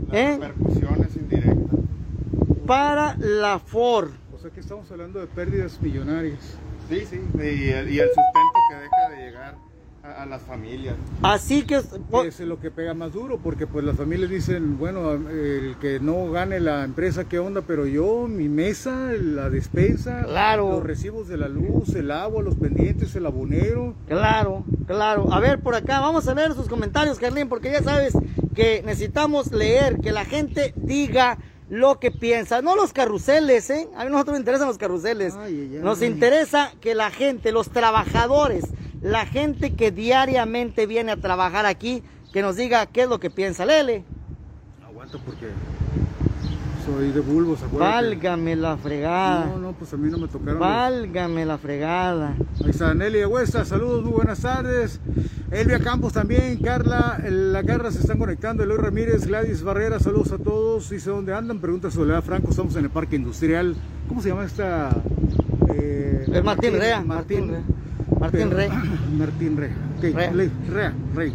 las 0.08 0.16
¿Eh? 0.18 0.38
repercusiones 0.40 1.16
indirectas. 1.16 1.80
Para 2.66 3.16
la 3.20 3.60
Ford. 3.60 4.10
Que 4.54 4.62
estamos 4.62 4.90
hablando 4.92 5.20
de 5.20 5.28
pérdidas 5.28 5.80
millonarias. 5.82 6.40
Sí, 6.90 7.02
sí. 7.10 7.20
Y 7.36 7.70
el, 7.70 7.90
y 7.92 8.00
el 8.00 8.08
sustento 8.08 8.60
que 8.70 8.76
deja 8.76 9.10
de 9.12 9.26
llegar 9.26 9.56
a, 10.04 10.24
a 10.24 10.26
las 10.26 10.42
familias. 10.42 10.96
Así 11.22 11.64
que... 11.64 11.82
Que 12.22 12.28
es 12.28 12.40
lo 12.40 12.60
que 12.60 12.72
pega 12.72 12.94
más 12.94 13.14
duro, 13.14 13.40
porque 13.44 13.68
pues 13.68 13.84
las 13.86 13.98
familias 13.98 14.30
dicen, 14.30 14.78
bueno, 14.80 15.12
el 15.14 15.76
que 15.82 16.00
no 16.00 16.32
gane 16.32 16.60
la 16.60 16.84
empresa, 16.86 17.26
¿qué 17.26 17.40
onda? 17.40 17.62
Pero 17.68 17.86
yo, 17.86 18.28
mi 18.28 18.48
mesa, 18.50 19.12
la 19.20 19.50
despensa, 19.50 20.24
Claro. 20.24 20.72
los 20.72 20.84
recibos 20.84 21.28
de 21.28 21.38
la 21.38 21.50
luz, 21.50 21.94
el 21.96 22.10
agua, 22.10 22.42
los 22.42 22.56
pendientes, 22.56 23.16
el 23.16 23.26
abonero. 23.26 23.96
Claro, 24.08 24.64
claro. 24.88 25.32
A 25.34 25.40
ver, 25.40 25.60
por 25.60 25.76
acá, 25.76 26.00
vamos 26.00 26.28
a 26.28 26.34
leer 26.34 26.54
sus 26.54 26.68
comentarios, 26.70 27.20
Carlín, 27.20 27.50
porque 27.50 27.72
ya 27.72 27.84
sabes 27.84 28.14
que 28.56 28.82
necesitamos 28.86 29.52
leer, 29.52 30.00
que 30.00 30.12
la 30.12 30.26
gente 30.26 30.74
diga 30.78 31.38
lo 31.70 32.00
que 32.00 32.12
piensa. 32.12 32.62
No 32.62 32.76
los 32.76 32.94
carruseles, 32.94 33.70
¿eh? 33.70 33.88
A 33.96 34.06
mí 34.06 34.12
nosotros 34.12 34.34
nos 34.34 34.40
interesan 34.40 34.68
los 34.68 34.78
carruseles. 34.78 35.36
Ay, 35.36 35.60
ay, 35.62 35.76
ay. 35.76 35.84
Nos 35.84 36.02
interesa 36.02 36.72
que 36.82 36.96
la 36.96 37.12
gente, 37.12 37.52
los 37.52 37.70
trabajadores, 37.70 38.66
la 39.02 39.26
gente 39.26 39.76
que 39.76 39.92
diariamente 39.92 40.86
viene 40.86 41.12
a 41.12 41.18
trabajar 41.18 41.66
aquí, 41.66 42.04
que 42.34 42.42
nos 42.42 42.56
diga 42.56 42.86
qué 42.86 43.04
es 43.04 43.10
lo 43.10 43.20
que 43.20 43.30
piensa. 43.30 43.66
Lele, 43.66 44.04
Aguanto 44.86 45.20
porque 45.20 45.48
soy 46.88 47.12
de 47.12 47.20
bulbos, 47.20 47.62
acuérdate. 47.62 47.94
válgame 47.94 48.56
la 48.56 48.78
fregada. 48.78 49.46
No, 49.46 49.58
no, 49.60 49.74
pues 49.74 49.94
a 49.94 49.98
mí 49.98 50.10
no 50.10 50.18
me 50.18 50.28
tocaron. 50.28 50.54
los- 50.56 50.60
Válgame 50.60 51.46
la 51.46 51.58
fregada. 51.58 52.34
Ahí 52.64 52.70
está 52.70 52.94
Nelly 52.94 53.22
Agüesta, 53.22 53.66
saludos, 53.66 54.04
muy 54.04 54.14
buenas 54.14 54.40
tardes. 54.40 55.00
Elvia 55.52 55.80
Campos 55.80 56.14
también, 56.14 56.58
Carla, 56.62 57.20
el- 57.26 57.52
la 57.54 57.64
Carla 57.64 57.92
se 57.92 58.00
están 58.00 58.18
conectando, 58.18 58.64
Eloy 58.64 58.78
Ramírez, 58.78 59.28
Gladys 59.28 59.62
Barrera, 59.64 60.00
saludos 60.00 60.32
a 60.32 60.38
todos. 60.38 60.90
Dice 60.90 61.10
dónde 61.10 61.34
andan, 61.34 61.60
pregunta 61.60 61.92
Soledad 61.92 62.24
Franco, 62.24 62.50
estamos 62.52 62.76
en 62.78 62.86
el 62.86 62.90
Parque 62.90 63.18
Industrial. 63.18 63.76
¿Cómo 64.08 64.22
se 64.22 64.30
llama 64.30 64.46
esta? 64.46 64.90
Eh, 65.74 66.26
Es 66.32 66.44
Martín 66.44 66.74
Rea, 66.74 67.02
Martín 67.02 67.50
Rea. 67.50 67.62
Martín 68.20 68.52
Rey. 68.52 68.70
Martín 69.18 69.58
Rey. 69.58 69.72
Ok, 69.98 70.04
Rea. 70.16 70.32
le- 70.32 70.52
Rea, 70.70 70.94
Rey. 71.16 71.34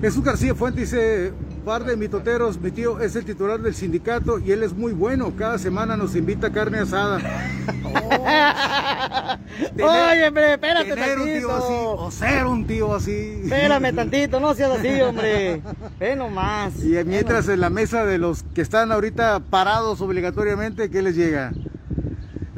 Jesús 0.00 0.22
García 0.24 0.54
Fuente 0.54 0.80
dice, 0.82 1.32
par 1.68 1.84
de 1.84 1.98
mitoteros, 1.98 2.58
mi 2.58 2.70
tío 2.70 2.98
es 2.98 3.14
el 3.14 3.26
titular 3.26 3.60
del 3.60 3.74
sindicato 3.74 4.38
y 4.38 4.52
él 4.52 4.62
es 4.62 4.72
muy 4.72 4.92
bueno. 4.92 5.34
Cada 5.36 5.58
semana 5.58 5.98
nos 5.98 6.16
invita 6.16 6.50
carne 6.50 6.78
asada. 6.78 7.18
Oye, 9.74 10.28
hombre, 10.28 10.54
espérate 10.54 10.88
Tener 10.88 11.18
un 11.18 11.24
tío 11.26 11.50
así 11.50 11.68
tantito. 11.68 11.94
o 11.96 12.10
ser 12.10 12.46
un 12.46 12.66
tío 12.66 12.94
así. 12.94 13.40
Espérame 13.44 13.92
tantito, 13.94 14.40
no 14.40 14.54
seas 14.54 14.78
así, 14.78 14.98
hombre. 15.02 15.60
Ve 16.00 16.16
nomás. 16.16 16.82
Y 16.82 16.94
mientras 17.04 17.46
en 17.50 17.60
la 17.60 17.68
mesa 17.68 18.06
de 18.06 18.16
los 18.16 18.44
que 18.54 18.62
están 18.62 18.90
ahorita 18.90 19.38
parados 19.50 20.00
obligatoriamente, 20.00 20.88
¿qué 20.88 21.02
les 21.02 21.16
llega? 21.16 21.52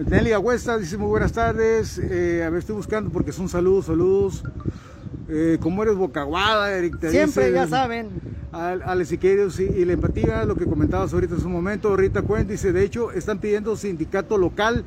Nelly 0.07 0.35
Agüesta 0.35 0.79
dice 0.79 0.97
muy 0.99 1.09
buenas 1.09 1.33
tardes. 1.33 1.99
Eh, 1.99 2.45
a 2.47 2.50
ver, 2.50 2.61
estoy 2.61 2.76
buscando 2.76 3.11
porque 3.11 3.33
son 3.33 3.49
saludos, 3.49 3.87
saludos. 3.87 4.45
Eh, 5.29 5.59
¿Cómo 5.61 5.83
eres 5.83 5.97
bocaguada, 5.97 6.71
Eric? 6.71 7.00
Te 7.00 7.11
Siempre, 7.11 7.47
dice- 7.47 7.57
ya 7.57 7.67
saben. 7.67 8.29
Al- 8.52 9.07
Siqueiros 9.07 9.61
y, 9.61 9.64
y 9.64 9.85
la 9.85 9.92
empatía, 9.92 10.45
lo 10.45 10.57
que 10.57 10.64
comentabas 10.64 11.12
ahorita 11.14 11.35
en 11.37 11.40
su 11.40 11.49
momento, 11.49 11.97
Rita 11.97 12.23
Cuen 12.23 12.49
dice, 12.49 12.73
de 12.73 12.85
hecho, 12.85 13.12
están 13.12 13.38
pidiendo 13.38 13.76
sindicato 13.76 14.38
local, 14.38 14.85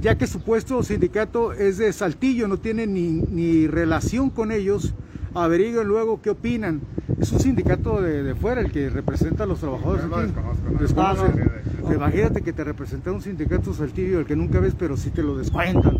ya 0.00 0.16
que 0.16 0.26
su 0.26 0.40
puesto 0.42 0.82
sindicato 0.82 1.52
es 1.52 1.78
de 1.78 1.92
Saltillo, 1.92 2.46
no 2.48 2.58
tiene 2.58 2.86
ni, 2.86 3.10
ni 3.30 3.66
relación 3.66 4.30
con 4.30 4.52
ellos, 4.52 4.94
averigüen 5.34 5.88
luego 5.88 6.22
qué 6.22 6.30
opinan. 6.30 6.80
Es 7.18 7.32
un 7.32 7.40
sindicato 7.40 8.00
de, 8.00 8.22
de 8.22 8.34
fuera 8.34 8.60
el 8.60 8.70
que 8.70 8.88
representa 8.88 9.44
a 9.44 9.46
los 9.46 9.58
trabajadores 9.60 10.04
Yo 10.04 10.08
lo 10.08 10.22
desconozco, 10.22 10.62
¿no? 10.70 11.02
Ah, 11.02 11.14
no. 11.82 11.94
Imagínate 11.94 12.42
que 12.42 12.52
te 12.52 12.62
representa 12.64 13.10
un 13.12 13.20
sindicato 13.20 13.74
Saltillo, 13.74 14.20
el 14.20 14.26
que 14.26 14.36
nunca 14.36 14.60
ves, 14.60 14.74
pero 14.78 14.96
sí 14.96 15.10
te 15.10 15.22
lo 15.22 15.36
descuentan. 15.36 15.98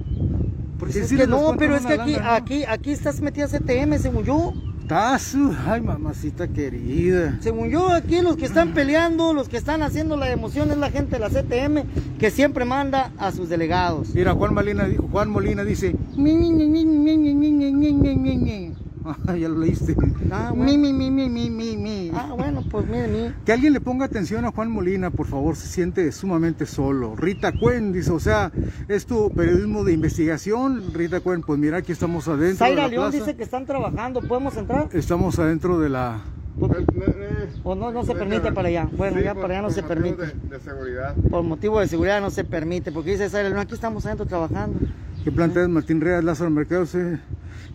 Porque 0.79 0.95
Pues 1.01 1.13
es 1.13 1.19
que 1.19 1.27
no, 1.27 1.55
pero 1.59 1.75
es 1.75 1.85
que 1.85 1.93
aquí, 1.95 2.13
lana, 2.13 2.25
¿no? 2.27 2.33
aquí, 2.33 2.65
aquí 2.65 2.91
estás 2.93 3.21
metida 3.21 3.49
CTM, 3.49 3.99
según 3.99 4.25
yo. 4.25 4.55
Tazo, 4.91 5.55
ay 5.69 5.81
mamacita 5.81 6.49
querida. 6.49 7.39
Según 7.41 7.71
yo, 7.71 7.93
aquí 7.93 8.23
los 8.23 8.37
que 8.37 8.45
están 8.45 8.75
peleando, 8.75 9.33
los 9.33 9.49
que 9.49 9.57
están 9.57 9.83
haciendo 9.83 10.17
la 10.17 10.33
emoción 10.33 10.73
es 10.73 10.79
la 10.79 10.91
gente 10.91 11.17
de 11.17 11.21
la 11.21 11.29
CTM 11.29 12.19
que 12.19 12.33
siempre 12.33 12.65
manda 12.65 13.13
a 13.17 13.31
sus 13.31 13.49
delegados. 13.49 14.13
Mira, 14.17 14.35
Juan 14.35 14.53
Molina, 14.53 14.89
Juan 15.13 15.31
Molina 15.31 15.63
dice. 15.63 15.95
ya 19.39 19.49
lo 19.49 19.59
leíste. 19.59 19.95
Ah, 20.33 20.53
Mi, 20.55 20.77
bueno. 20.77 20.83
mi, 20.83 20.93
mi, 20.93 21.11
mi, 21.11 21.29
mi, 21.29 21.51
mi, 21.51 21.77
mi. 21.77 22.11
Ah, 22.15 22.33
bueno, 22.37 22.63
pues 22.71 22.87
mire, 22.87 23.09
mire. 23.09 23.35
Que 23.45 23.53
alguien 23.53 23.73
le 23.73 23.81
ponga 23.81 24.05
atención 24.07 24.45
a 24.45 24.53
Juan 24.53 24.71
Molina, 24.71 25.11
por 25.11 25.27
favor, 25.27 25.57
se 25.57 25.67
siente 25.69 26.11
sumamente 26.13 26.67
solo. 26.67 27.17
Rita 27.17 27.53
Cuen 27.53 27.93
dice, 27.93 28.11
o 28.13 28.21
sea, 28.21 28.53
es 28.89 29.07
tu 29.07 29.31
periodismo 29.33 29.85
de 29.85 29.93
investigación. 29.93 30.83
Rita 30.95 31.21
Cuen, 31.21 31.43
pues 31.43 31.59
mira, 31.59 31.79
aquí 31.79 31.93
estamos 31.93 32.29
adentro. 32.29 32.49
de 32.49 32.55
Zaira 32.57 32.83
la 32.83 32.89
León 32.89 33.11
plaza. 33.11 33.25
dice 33.25 33.37
que 33.37 33.43
están 33.43 33.67
trabajando, 33.67 34.21
¿podemos 34.23 34.57
entrar? 34.57 34.89
Estamos 34.93 35.39
adentro 35.39 35.79
de 35.79 35.89
la. 35.89 36.21
¿O 37.65 37.75
no, 37.75 37.91
no 37.91 38.05
se 38.05 38.15
permite 38.15 38.53
para 38.53 38.69
allá? 38.69 38.89
Bueno, 38.97 39.19
Sí, 39.19 39.25
ya 39.25 39.33
por- 39.33 39.43
para 39.43 39.55
allá 39.55 39.63
no 39.63 39.71
se 39.71 39.83
motivos 39.83 40.03
permite. 40.15 40.27
De, 40.49 40.57
de 40.59 40.61
seguridad. 40.63 41.15
Por 41.31 41.43
motivo 41.43 41.81
de 41.81 41.89
seguridad 41.89 42.21
no 42.21 42.31
se 42.31 42.45
permite, 42.45 42.93
porque 42.93 43.13
dice 43.13 43.29
Zaira 43.31 43.49
León, 43.49 43.61
aquí 43.61 43.75
estamos 43.75 44.05
adentro 44.05 44.27
trabajando. 44.27 44.79
¿Qué 45.25 45.31
planteas, 45.31 45.69
Martín 45.69 46.01
Reas, 46.01 46.25
Lázaro 46.25 46.51
Mercado? 46.51 46.87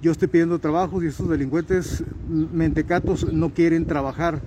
Yo 0.02 0.12
estoy 0.12 0.28
pidiendo 0.28 0.60
trabajos 0.60 1.04
y 1.04 1.08
estos 1.08 1.30
delincuentes 1.30 2.04
mm, 2.28 2.46
mentecatos 2.56 3.32
no 3.32 3.52
quieren 3.54 3.86
trabajar. 3.86 4.42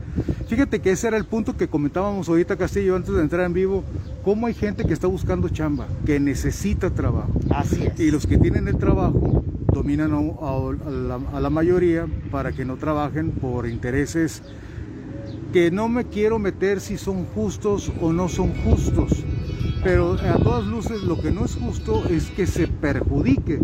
Fíjate 0.48 0.80
que 0.80 0.90
ese 0.90 1.08
era 1.08 1.16
el 1.16 1.24
punto 1.24 1.56
que 1.56 1.68
comentábamos 1.68 2.28
ahorita, 2.28 2.56
Castillo, 2.56 2.96
antes 2.96 3.14
de 3.14 3.22
entrar 3.22 3.44
en 3.46 3.52
vivo. 3.52 3.84
Cómo 4.24 4.46
hay 4.46 4.54
gente 4.54 4.84
que 4.84 4.92
está 4.92 5.06
buscando 5.06 5.48
chamba, 5.48 5.86
que 6.04 6.18
necesita 6.20 6.90
trabajo. 6.90 7.32
Así 7.50 7.84
es. 7.84 7.98
Y 8.00 8.10
los 8.10 8.26
que 8.26 8.36
tienen 8.36 8.68
el 8.68 8.76
trabajo 8.78 9.44
dominan 9.72 10.12
a, 10.12 10.16
a- 10.18 10.88
a 10.88 10.90
la, 10.90 11.14
a 11.34 11.40
la 11.40 11.50
mayoría 11.50 12.06
para 12.30 12.52
que 12.52 12.64
no 12.64 12.76
trabajen 12.76 13.30
por 13.30 13.68
intereses 13.68 14.42
que 15.52 15.70
no 15.70 15.88
me 15.88 16.04
quiero 16.04 16.38
meter 16.38 16.80
si 16.80 16.98
son 16.98 17.24
justos 17.24 17.90
o 18.02 18.12
no 18.12 18.28
son 18.28 18.52
justos. 18.64 19.24
Pero 19.84 20.12
a 20.14 20.36
todas 20.42 20.66
luces 20.66 21.02
lo 21.02 21.20
que 21.20 21.30
no 21.30 21.44
es 21.44 21.54
justo 21.54 22.04
es 22.08 22.30
que 22.30 22.46
se 22.46 22.66
perjudique. 22.66 23.58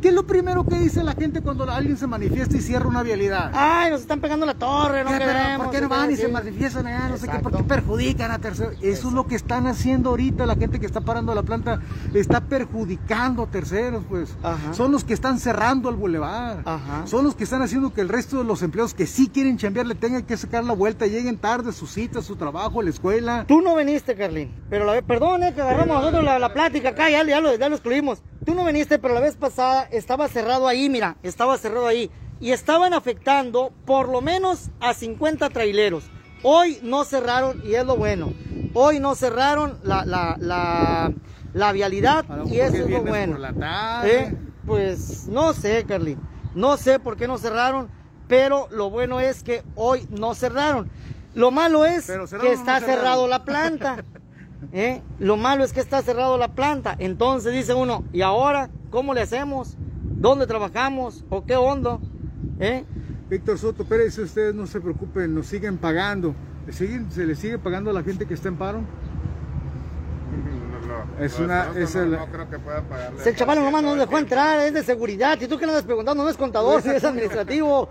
¿Qué 0.00 0.08
es 0.08 0.14
lo 0.14 0.26
primero 0.26 0.64
que 0.64 0.78
dice 0.78 1.02
la 1.02 1.12
gente 1.12 1.40
cuando 1.42 1.68
alguien 1.68 1.96
se 1.96 2.06
manifiesta 2.06 2.56
y 2.56 2.60
cierra 2.60 2.86
una 2.86 3.02
vialidad? 3.02 3.50
Ay, 3.52 3.90
nos 3.90 4.00
están 4.02 4.20
pegando 4.20 4.46
la 4.46 4.54
torre, 4.54 5.02
no 5.02 5.10
¿Qué, 5.10 5.16
pero 5.18 5.32
queremos. 5.32 5.66
¿Por 5.66 5.74
qué 5.74 5.80
no 5.80 5.88
van 5.88 6.10
y 6.12 6.16
se 6.16 6.28
manifiestan? 6.28 6.84
No 7.10 7.16
sé 7.16 7.26
qué, 7.26 7.38
¿por 7.40 7.50
qué 7.50 7.58
Exacto. 7.58 7.64
perjudican 7.66 8.30
a 8.30 8.38
terceros? 8.38 8.74
Eso 8.80 9.08
es 9.08 9.14
lo 9.14 9.26
que 9.26 9.34
están 9.34 9.66
haciendo 9.66 10.10
ahorita 10.10 10.46
la 10.46 10.54
gente 10.54 10.78
que 10.78 10.86
está 10.86 11.00
parando 11.00 11.34
la 11.34 11.42
planta. 11.42 11.80
Está 12.14 12.40
perjudicando 12.40 13.42
a 13.42 13.46
terceros, 13.46 14.04
pues. 14.08 14.36
Ajá. 14.42 14.72
Son 14.72 14.92
los 14.92 15.02
que 15.02 15.14
están 15.14 15.40
cerrando 15.40 15.88
el 15.88 15.96
bulevar. 15.96 16.62
Ajá. 16.64 17.06
Son 17.06 17.24
los 17.24 17.34
que 17.34 17.42
están 17.42 17.62
haciendo 17.62 17.92
que 17.92 18.00
el 18.00 18.08
resto 18.08 18.38
de 18.38 18.44
los 18.44 18.62
empleados 18.62 18.94
que 18.94 19.06
sí 19.06 19.28
quieren 19.28 19.58
chambear 19.58 19.86
le 19.86 19.96
tengan 19.96 20.22
que 20.22 20.36
sacar 20.36 20.62
la 20.62 20.74
vuelta, 20.74 21.06
lleguen 21.06 21.38
tarde 21.38 21.70
a 21.70 21.72
su 21.72 21.88
cita, 21.88 22.20
a 22.20 22.22
su 22.22 22.36
trabajo, 22.36 22.80
a 22.80 22.84
la 22.84 22.90
escuela. 22.90 23.44
Tú 23.48 23.60
no 23.62 23.74
viniste, 23.74 24.14
Carlín. 24.14 24.52
Pero 24.70 24.84
la 24.84 25.02
perdón, 25.02 25.42
eh, 25.42 25.52
que 25.54 25.60
agarramos 25.60 25.96
nosotros 25.98 26.24
la, 26.24 26.38
la 26.38 26.52
plática 26.52 26.90
acá, 26.90 27.10
ya, 27.10 27.24
ya, 27.24 27.40
lo, 27.40 27.56
ya 27.56 27.68
lo 27.68 27.74
excluimos. 27.74 28.22
Tú 28.48 28.54
no 28.54 28.64
viniste, 28.64 28.98
pero 28.98 29.12
la 29.12 29.20
vez 29.20 29.36
pasada 29.36 29.82
estaba 29.92 30.26
cerrado 30.26 30.66
ahí, 30.68 30.88
mira, 30.88 31.18
estaba 31.22 31.58
cerrado 31.58 31.86
ahí. 31.86 32.10
Y 32.40 32.52
estaban 32.52 32.94
afectando 32.94 33.74
por 33.84 34.08
lo 34.08 34.22
menos 34.22 34.70
a 34.80 34.94
50 34.94 35.50
traileros. 35.50 36.04
Hoy 36.42 36.78
no 36.82 37.04
cerraron, 37.04 37.60
y 37.62 37.74
es 37.74 37.84
lo 37.84 37.98
bueno. 37.98 38.32
Hoy 38.72 39.00
no 39.00 39.14
cerraron 39.16 39.78
la, 39.82 40.06
la, 40.06 40.36
la, 40.40 41.12
la 41.52 41.72
vialidad, 41.72 42.24
y 42.46 42.60
eso 42.60 42.76
es 42.76 42.90
lo 42.90 43.02
bueno. 43.02 43.36
Eh, 44.06 44.34
Pues 44.64 45.28
no 45.28 45.52
sé, 45.52 45.84
Carlín. 45.86 46.18
No 46.54 46.78
sé 46.78 46.98
por 46.98 47.18
qué 47.18 47.28
no 47.28 47.36
cerraron, 47.36 47.90
pero 48.28 48.66
lo 48.70 48.88
bueno 48.88 49.20
es 49.20 49.42
que 49.42 49.62
hoy 49.74 50.06
no 50.08 50.34
cerraron. 50.34 50.90
Lo 51.34 51.50
malo 51.50 51.84
es 51.84 52.06
que 52.06 52.16
no 52.16 52.24
está 52.24 52.80
cerraron. 52.80 52.80
cerrado 52.86 53.28
la 53.28 53.44
planta. 53.44 54.02
¿eh? 54.72 55.02
Lo 55.18 55.36
malo 55.36 55.64
es 55.64 55.72
que 55.72 55.80
está 55.80 56.02
cerrado 56.02 56.38
la 56.38 56.48
planta. 56.48 56.94
Entonces 56.98 57.52
dice 57.52 57.74
uno, 57.74 58.04
¿y 58.12 58.22
ahora 58.22 58.70
cómo 58.90 59.14
le 59.14 59.22
hacemos? 59.22 59.76
¿Dónde 60.02 60.46
trabajamos? 60.46 61.24
¿O 61.30 61.44
qué 61.44 61.56
onda? 61.56 61.98
¿Eh? 62.60 62.84
Víctor 63.30 63.58
Soto 63.58 63.84
Pérez, 63.84 64.18
ustedes 64.18 64.54
no 64.54 64.66
se 64.66 64.80
preocupen, 64.80 65.34
nos 65.34 65.46
siguen 65.46 65.76
pagando. 65.78 66.34
¿Le 66.66 66.72
siguen- 66.72 67.10
¿Se 67.10 67.24
le 67.26 67.34
sigue 67.34 67.58
pagando 67.58 67.90
a 67.90 67.92
la 67.92 68.02
gente 68.02 68.26
que 68.26 68.34
está 68.34 68.48
en 68.48 68.56
paro? 68.56 68.80
No, 68.80 68.86
no, 71.18 71.24
Es 71.24 71.38
una- 71.38 71.68
es 71.76 71.94
no, 71.94 72.02
el- 72.02 72.10
no 72.12 72.26
creo 72.26 72.50
que 72.50 72.58
pueda 72.58 72.82
pagarle. 72.82 73.22
Si 73.22 73.28
el 73.28 73.36
chaval 73.36 73.58
nomás 73.62 73.82
no 73.82 73.90
nos 73.94 73.98
dejó 73.98 74.18
entrar, 74.18 74.60
es 74.60 74.72
de 74.74 74.82
seguridad. 74.82 75.38
¿Y 75.40 75.46
tú 75.46 75.58
qué 75.58 75.66
le 75.66 75.72
andas 75.72 75.84
preguntando? 75.84 76.22
No 76.22 76.28
es 76.30 76.36
contador, 76.36 76.82
si 76.82 76.88
es 76.90 77.04
administrativo. 77.04 77.88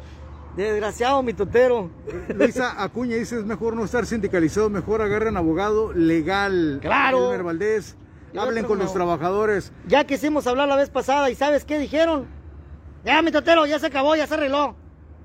Desgraciado, 0.58 1.22
mi 1.24 1.34
totero. 1.34 1.90
Luisa 2.36 2.82
Acuña 2.84 3.16
dice, 3.16 3.38
es 3.40 3.46
mejor 3.46 3.76
no 3.76 3.86
estar 3.86 4.06
sindicalizado, 4.06 4.70
mejor 4.70 5.02
agarren 5.02 5.38
abogado 5.38 5.94
legal. 5.94 6.80
Claro. 6.82 7.28
Elmer 7.28 7.44
Valdés, 7.44 7.96
hablen 8.36 8.66
con 8.66 8.80
no. 8.80 8.84
los 8.86 8.94
trabajadores. 8.94 9.72
Ya 9.88 10.04
quisimos 10.06 10.48
hablar 10.48 10.68
la 10.68 10.76
vez 10.76 10.90
pasada 10.90 11.30
y 11.30 11.36
¿sabes 11.36 11.64
qué 11.64 11.78
dijeron? 11.78 12.26
Ya, 13.06 13.22
mi 13.22 13.32
totero, 13.32 13.66
ya 13.68 13.78
se 13.80 13.86
acabó, 13.88 14.16
ya 14.16 14.26
se 14.28 14.34
arregló. 14.34 14.76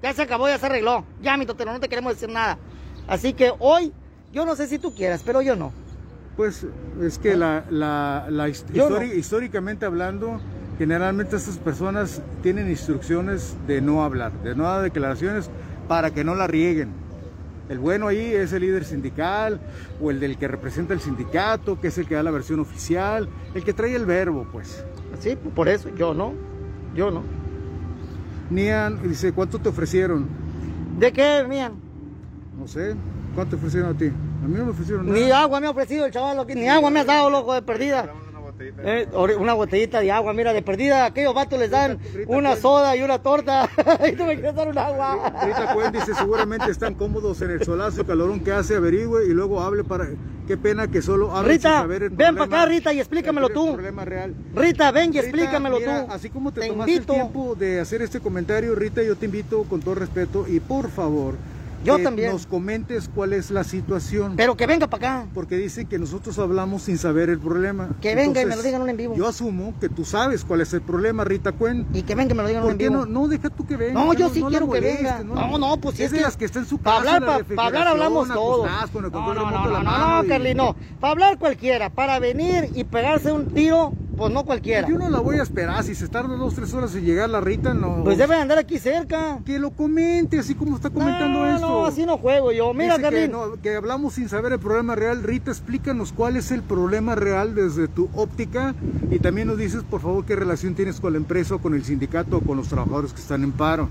Ya 0.02 0.12
se 0.12 0.22
acabó, 0.22 0.48
ya 0.48 0.58
se 0.58 0.66
arregló. 0.66 1.04
Ya, 1.22 1.36
mi 1.36 1.46
totero, 1.46 1.72
no 1.72 1.80
te 1.80 1.88
queremos 1.88 2.12
decir 2.12 2.28
nada. 2.28 2.58
Así 3.08 3.32
que 3.32 3.52
hoy, 3.58 3.92
yo 4.32 4.44
no 4.44 4.54
sé 4.54 4.66
si 4.66 4.78
tú 4.78 4.94
quieras, 4.94 5.22
pero 5.24 5.40
yo 5.42 5.56
no. 5.56 5.72
Pues 6.36 6.66
es 7.00 7.18
que 7.18 7.36
la, 7.36 7.64
la- 7.70 8.26
la 8.28 8.46
no. 8.48 8.52
histori- 8.52 9.14
históricamente 9.14 9.86
hablando, 9.86 10.40
generalmente 10.78 11.36
estas 11.36 11.58
personas 11.58 12.22
tienen 12.42 12.68
instrucciones 12.68 13.56
de 13.66 13.80
no 13.80 14.04
hablar, 14.04 14.32
de 14.42 14.54
no 14.54 14.64
dar 14.64 14.82
declaraciones 14.82 15.50
para 15.88 16.10
que 16.10 16.24
no 16.24 16.34
la 16.34 16.46
rieguen. 16.46 16.90
El 17.68 17.78
bueno 17.78 18.08
ahí 18.08 18.18
es 18.18 18.52
el 18.52 18.62
líder 18.62 18.84
sindical 18.84 19.60
o 20.00 20.10
el 20.10 20.20
del 20.20 20.36
que 20.36 20.48
representa 20.48 20.94
el 20.94 21.00
sindicato, 21.00 21.80
que 21.80 21.88
es 21.88 21.98
el 21.98 22.06
que 22.06 22.14
da 22.14 22.22
la 22.22 22.30
versión 22.30 22.60
oficial, 22.60 23.28
el 23.54 23.64
que 23.64 23.72
trae 23.72 23.94
el 23.94 24.04
verbo, 24.04 24.46
pues. 24.52 24.84
Sí, 25.20 25.36
por 25.54 25.68
eso, 25.68 25.88
yo 25.96 26.12
no. 26.12 26.34
Yo 26.94 27.10
no. 27.10 27.22
Nian 28.50 29.00
dice, 29.08 29.32
¿cuánto 29.32 29.58
te 29.58 29.68
ofrecieron? 29.68 30.28
¿De 30.98 31.12
qué, 31.12 31.44
mían? 31.48 31.72
No 32.58 32.68
sé, 32.68 32.94
¿cuánto 33.34 33.50
te 33.50 33.56
ofrecieron 33.56 33.94
a 33.94 33.98
ti? 33.98 34.06
A 34.06 34.48
mí 34.48 34.54
no 34.58 34.66
me 34.66 34.70
ofrecieron 34.72 35.06
nada. 35.06 35.18
Ni 35.18 35.30
agua 35.30 35.60
me 35.60 35.66
ha 35.68 35.70
ofrecido 35.70 36.04
el 36.04 36.12
chaval, 36.12 36.46
ni 36.54 36.68
agua 36.68 36.90
me 36.90 37.00
has 37.00 37.06
dado, 37.06 37.30
loco, 37.30 37.54
de 37.54 37.62
perdida. 37.62 38.10
Dame 38.58 38.72
una 38.72 38.84
botellita. 38.84 39.32
Eh, 39.32 39.36
una 39.36 39.54
botellita 39.54 40.00
de 40.00 40.12
agua, 40.12 40.32
mira, 40.32 40.52
de 40.52 40.62
perdida, 40.62 41.06
aquellos 41.06 41.34
vatos 41.34 41.58
les 41.58 41.70
dan 41.70 41.98
Rita, 42.14 42.30
una 42.32 42.50
pues. 42.50 42.60
soda 42.62 42.96
y 42.96 43.02
una 43.02 43.20
torta. 43.22 43.68
y 44.08 44.12
tú 44.12 44.24
me 44.24 44.34
quieres 44.34 44.54
dar 44.54 44.68
un 44.68 44.78
agua. 44.78 45.32
Rita 45.44 45.74
Cuen 45.74 45.92
dice, 45.92 46.14
seguramente 46.14 46.70
están 46.70 46.94
cómodos 46.94 47.40
en 47.42 47.50
el 47.50 47.62
solazo 47.64 48.02
y 48.02 48.04
calorón 48.04 48.40
que 48.40 48.52
hace, 48.52 48.76
averigüe 48.76 49.24
y 49.26 49.30
luego 49.30 49.60
hable 49.60 49.84
para... 49.84 50.08
Qué 50.46 50.56
pena 50.56 50.88
que 50.88 51.00
solo 51.02 51.30
hable 51.34 51.52
Rita, 51.52 51.68
sin 51.70 51.78
saber 51.82 52.02
el 52.02 52.10
ven 52.10 52.34
problema- 52.34 52.46
para 52.48 52.62
acá, 52.62 52.70
Rita, 52.70 52.92
y 52.92 52.98
explícamelo 52.98 53.46
el 53.46 53.52
tú. 53.54 53.72
problema 53.74 54.04
real. 54.04 54.34
Rita, 54.54 54.90
ven 54.90 55.04
y 55.04 55.06
Rita, 55.12 55.20
explícamelo 55.22 55.78
mira, 55.78 56.06
tú. 56.06 56.12
Así 56.12 56.30
como 56.30 56.52
te, 56.52 56.62
Te 56.62 56.66
tomaste 56.68 56.92
invito. 56.92 57.12
el 57.12 57.18
tiempo 57.20 57.54
de 57.54 57.80
hacer 57.80 58.02
este 58.02 58.18
comentario, 58.18 58.74
Rita, 58.74 59.02
yo 59.04 59.14
te 59.16 59.26
invito 59.26 59.62
con 59.64 59.80
todo 59.80 59.94
respeto 59.94 60.44
y 60.48 60.58
por 60.58 60.90
favor, 60.90 61.34
Yo 61.84 61.96
que 61.96 62.02
también. 62.04 62.32
nos 62.32 62.46
comentes 62.46 63.10
cuál 63.14 63.32
es 63.32 63.50
la 63.50 63.64
situación. 63.64 64.34
Pero 64.36 64.56
que 64.56 64.66
venga 64.66 64.86
para 64.86 65.18
acá. 65.20 65.26
Porque 65.34 65.56
dice 65.56 65.84
que 65.86 65.98
nosotros 65.98 66.38
hablamos 66.38 66.82
sin 66.82 66.98
saber 66.98 67.28
el 67.30 67.38
problema. 67.38 67.90
Que 68.00 68.14
venga 68.14 68.40
y 68.42 68.46
me 68.46 68.56
lo 68.56 68.62
digan 68.62 68.88
en 68.88 68.96
vivo. 68.96 69.14
Yo 69.16 69.28
asumo 69.28 69.74
que 69.80 69.88
tú 69.88 70.04
sabes 70.04 70.44
cuál 70.44 70.60
es 70.60 70.72
el 70.74 70.82
problema, 70.82 71.24
Rita 71.24 71.52
Cuen. 71.52 71.86
Y 71.92 72.02
que 72.02 72.14
venga 72.14 72.32
y 72.32 72.36
me 72.36 72.42
lo 72.42 72.48
digan 72.48 72.62
¿Por 72.62 72.72
en 72.72 72.78
qué 72.78 72.88
vivo. 72.88 73.06
no, 73.06 73.20
no 73.22 73.28
deja 73.28 73.50
tú 73.50 73.66
que 73.66 73.76
venga? 73.76 74.04
No, 74.04 74.14
yo 74.14 74.28
no 74.28 74.34
sí 74.34 74.42
quiero 74.42 74.70
que 74.70 74.80
venga. 74.80 75.22
No, 75.24 75.58
no, 75.58 75.76
pues 75.78 75.96
si 75.96 76.02
es 76.04 76.06
es 76.06 76.12
de 76.12 76.18
que 76.18 76.24
las 76.24 76.36
que 76.36 76.44
está 76.44 76.58
en 76.60 76.66
su 76.66 76.78
Para 76.78 76.98
casa. 77.02 77.16
hablar, 77.16 77.44
para 77.44 77.66
hablar 77.68 77.88
hablamos 77.88 78.28
refrigeración, 78.28 78.34
todo. 78.34 78.64
acostadas 78.64 78.90
con 78.90 79.04
el 79.04 79.10
No, 79.12 79.34
no, 79.34 79.82
no, 79.82 80.22
no, 80.22 80.28
Carly, 80.28 80.54
no. 80.54 80.76
Para 81.00 81.12
hablar 81.12 81.38
cualquiera, 81.38 81.90
para 81.90 82.18
venir 82.18 82.70
y 82.74 82.84
pegarse 82.84 83.32
un 83.32 83.46
tiro, 83.46 83.92
pues 84.16 84.32
no 84.32 84.44
cualquiera. 84.44 84.88
Yo 84.88 84.98
no 84.98 85.08
la 85.08 85.20
voy 85.20 85.38
a 85.38 85.42
esperar. 85.42 85.82
Si 85.84 85.94
se 85.94 86.08
tarda 86.08 86.36
dos, 86.36 86.54
tres 86.54 86.72
horas 86.74 86.94
en 86.94 87.04
llegar 87.04 87.30
la 87.30 87.40
Rita, 87.40 87.74
no. 87.74 88.04
Pues 88.04 88.18
debe 88.18 88.36
andar 88.36 88.58
aquí 88.58 88.78
cerca. 88.78 89.38
Que 89.44 89.58
lo 89.58 89.70
comente, 89.70 90.38
así 90.38 90.54
como 90.54 90.76
está 90.76 90.90
comentando 90.90 91.40
no, 91.40 91.46
esto. 91.46 91.66
no, 91.66 91.86
así 91.86 92.06
no 92.06 92.18
juego 92.18 92.52
yo. 92.52 92.72
Mira, 92.74 92.96
que, 92.96 93.02
Carlín. 93.02 93.32
no, 93.32 93.60
que 93.62 93.74
hablamos 93.74 94.14
sin 94.14 94.28
saber 94.28 94.52
el 94.52 94.58
problema 94.58 94.94
real. 94.94 95.22
Rita, 95.22 95.50
explícanos 95.50 96.12
cuál 96.12 96.36
es 96.36 96.50
el 96.50 96.62
problema 96.62 97.14
real 97.14 97.54
desde 97.54 97.88
tu 97.88 98.08
óptica 98.14 98.74
y 99.10 99.18
también 99.18 99.48
nos 99.48 99.58
dices, 99.58 99.82
por 99.82 100.00
favor, 100.00 100.24
qué 100.24 100.36
relación 100.36 100.74
tienes 100.74 101.00
con 101.00 101.12
la 101.12 101.18
empresa 101.18 101.56
o 101.56 101.58
con 101.58 101.74
el 101.74 101.84
sindicato 101.84 102.38
o 102.38 102.40
con 102.40 102.56
los 102.56 102.68
trabajadores 102.68 103.12
que 103.12 103.20
están 103.20 103.44
en 103.44 103.52
paro. 103.52 103.88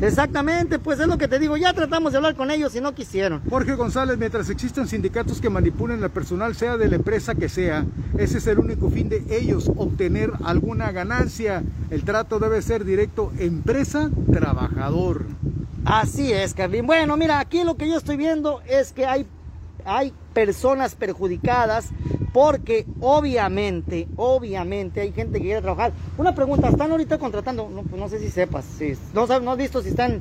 Exactamente, 0.00 0.78
pues 0.78 1.00
es 1.00 1.06
lo 1.08 1.18
que 1.18 1.28
te 1.28 1.38
digo. 1.38 1.56
Ya 1.56 1.72
tratamos 1.72 2.12
de 2.12 2.18
hablar 2.18 2.34
con 2.34 2.50
ellos 2.50 2.74
y 2.74 2.80
no 2.80 2.94
quisieron. 2.94 3.42
Jorge 3.50 3.74
González, 3.74 4.18
mientras 4.18 4.48
existan 4.50 4.86
sindicatos 4.86 5.40
que 5.40 5.50
manipulen 5.50 6.02
al 6.02 6.10
personal, 6.10 6.54
sea 6.54 6.76
de 6.76 6.88
la 6.88 6.96
empresa 6.96 7.34
que 7.34 7.48
sea, 7.48 7.84
ese 8.16 8.38
es 8.38 8.46
el 8.46 8.58
único 8.58 8.90
fin 8.90 9.08
de 9.08 9.24
ellos, 9.30 9.70
obtener 9.76 10.32
alguna 10.44 10.92
ganancia. 10.92 11.62
El 11.90 12.04
trato 12.04 12.38
debe 12.38 12.62
ser 12.62 12.84
directo 12.84 13.32
empresa-trabajador. 13.38 15.26
Así 15.84 16.32
es, 16.32 16.54
Carlín. 16.54 16.86
Bueno, 16.86 17.16
mira, 17.16 17.40
aquí 17.40 17.64
lo 17.64 17.76
que 17.76 17.88
yo 17.88 17.96
estoy 17.96 18.16
viendo 18.16 18.60
es 18.68 18.92
que 18.92 19.06
hay, 19.06 19.26
hay 19.84 20.12
personas 20.34 20.94
perjudicadas 20.94 21.88
porque 22.32 22.86
obviamente, 23.00 24.08
obviamente 24.16 25.00
hay 25.00 25.12
gente 25.12 25.38
que 25.38 25.46
quiere 25.46 25.62
trabajar. 25.62 25.92
Una 26.16 26.34
pregunta, 26.34 26.68
¿están 26.68 26.90
ahorita 26.90 27.18
contratando? 27.18 27.68
No, 27.68 27.82
pues 27.82 28.00
no 28.00 28.08
sé 28.08 28.18
si 28.18 28.30
sepas, 28.30 28.64
si, 28.64 28.94
no, 29.14 29.26
no 29.26 29.52
has 29.52 29.58
visto 29.58 29.82
si 29.82 29.90
están... 29.90 30.20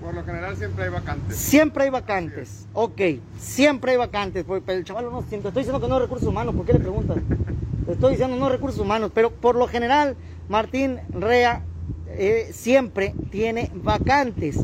Por 0.00 0.14
lo 0.14 0.24
general 0.24 0.56
siempre 0.56 0.84
hay 0.84 0.90
vacantes. 0.90 1.36
Siempre 1.36 1.84
hay 1.84 1.90
vacantes, 1.90 2.66
ok, 2.72 3.00
siempre 3.38 3.92
hay 3.92 3.96
vacantes, 3.98 4.44
pero 4.46 4.78
el 4.78 4.84
chaval 4.84 5.06
no 5.06 5.22
siempre, 5.22 5.48
estoy 5.48 5.62
diciendo 5.62 5.80
que 5.80 5.88
no 5.88 5.96
es 5.96 6.02
recursos 6.02 6.28
humanos, 6.28 6.54
¿por 6.54 6.64
qué 6.64 6.72
le 6.72 6.80
preguntas? 6.80 7.18
Te 7.86 7.92
estoy 7.92 8.12
diciendo 8.12 8.36
no 8.36 8.48
recursos 8.48 8.80
humanos, 8.80 9.10
pero 9.14 9.30
por 9.30 9.56
lo 9.56 9.66
general 9.66 10.14
Martín 10.48 11.00
Rea 11.08 11.62
eh, 12.08 12.50
siempre 12.52 13.14
tiene 13.30 13.70
vacantes, 13.74 14.58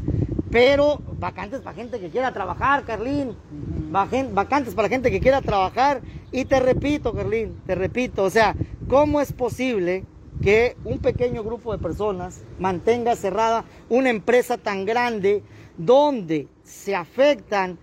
pero 0.51 1.01
vacantes 1.19 1.63
para 1.63 1.75
gente 1.75 1.99
que 1.99 2.11
quiera 2.11 2.33
trabajar, 2.33 2.85
Carlín, 2.85 3.35
vacantes 3.91 4.75
para 4.75 4.89
gente 4.89 5.11
que 5.11 5.21
quiera 5.21 5.41
trabajar, 5.41 6.03
y 6.35 6.47
te 6.47 6.59
repito, 6.59 7.15
Carlín, 7.15 7.61
te 7.65 7.77
repito, 7.77 8.25
o 8.25 8.31
sea, 8.31 8.57
¿cómo 8.89 9.21
es 9.21 9.33
posible 9.33 10.05
que 10.43 10.77
un 10.85 10.99
pequeño 10.99 11.45
grupo 11.45 11.71
de 11.71 11.79
personas 11.79 12.43
mantenga 12.59 13.15
cerrada 13.15 13.65
una 13.89 14.11
empresa 14.11 14.59
tan 14.59 14.85
grande 14.85 15.45
donde 15.79 16.49
se 16.65 16.97
afectan 16.97 17.79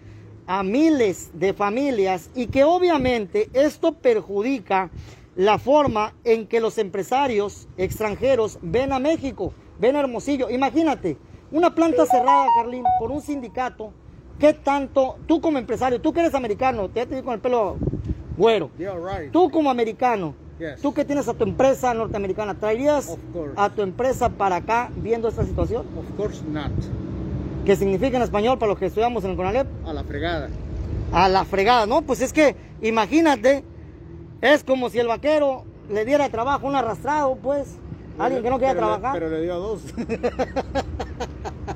a 0.47 0.63
miles 0.63 1.31
de 1.33 1.53
familias 1.53 2.29
y 2.35 2.47
que 2.47 2.65
obviamente 2.65 3.49
esto 3.53 3.93
perjudica 3.93 4.89
la 5.37 5.57
forma 5.57 6.13
en 6.25 6.45
que 6.45 6.59
los 6.59 6.77
empresarios 6.77 7.69
extranjeros 7.77 8.59
ven 8.61 8.91
a 8.91 8.99
México, 8.99 9.53
ven 9.79 9.95
a 9.95 10.01
Hermosillo. 10.01 10.49
Imagínate, 10.49 11.15
una 11.53 11.73
planta 11.73 12.05
cerrada, 12.05 12.47
Carlín, 12.57 12.83
por 12.99 13.11
un 13.11 13.21
sindicato, 13.21 13.93
¿qué 14.39 14.51
tanto, 14.51 15.15
tú 15.25 15.39
como 15.39 15.57
empresario, 15.57 16.01
tú 16.01 16.11
que 16.11 16.19
eres 16.19 16.35
americano, 16.35 16.89
te 16.89 17.07
con 17.23 17.35
el 17.35 17.39
pelo 17.39 17.77
güero, 18.41 18.69
right. 18.77 19.31
Tú 19.31 19.49
como 19.49 19.69
americano, 19.69 20.33
Yes. 20.59 20.79
tú 20.81 20.93
que 20.93 21.05
tienes 21.05 21.27
a 21.27 21.33
tu 21.33 21.43
empresa 21.43 21.93
norteamericana, 21.93 22.53
¿traerías 22.55 23.17
a 23.55 23.69
tu 23.69 23.81
empresa 23.81 24.29
para 24.29 24.57
acá 24.57 24.89
viendo 24.97 25.27
esta 25.27 25.43
situación? 25.45 25.85
Of 25.97 26.15
course 26.17 26.43
not. 26.47 26.71
¿Qué 27.65 27.75
significa 27.75 28.17
en 28.17 28.23
español 28.23 28.57
para 28.59 28.69
los 28.71 28.79
que 28.79 28.85
estudiamos 28.87 29.23
en 29.23 29.31
el 29.31 29.37
CONALEP? 29.37 29.67
A 29.85 29.93
la 29.93 30.03
fregada. 30.03 30.49
A 31.13 31.27
la 31.29 31.45
fregada, 31.45 31.85
¿no? 31.85 32.01
Pues 32.03 32.21
es 32.21 32.31
que, 32.33 32.55
imagínate, 32.81 33.63
es 34.41 34.63
como 34.63 34.89
si 34.89 34.99
el 34.99 35.07
vaquero 35.07 35.63
le 35.89 36.05
diera 36.05 36.29
trabajo 36.29 36.67
un 36.67 36.75
arrastrado, 36.75 37.35
pues. 37.35 37.75
Alguien 38.19 38.43
que 38.43 38.49
no 38.49 38.57
quiera 38.57 38.73
le- 38.73 38.79
trabajar. 38.79 39.13
pero 39.13 39.29
le 39.29 39.41
dio 39.41 39.53
a 39.53 39.57
dos. 39.57 39.81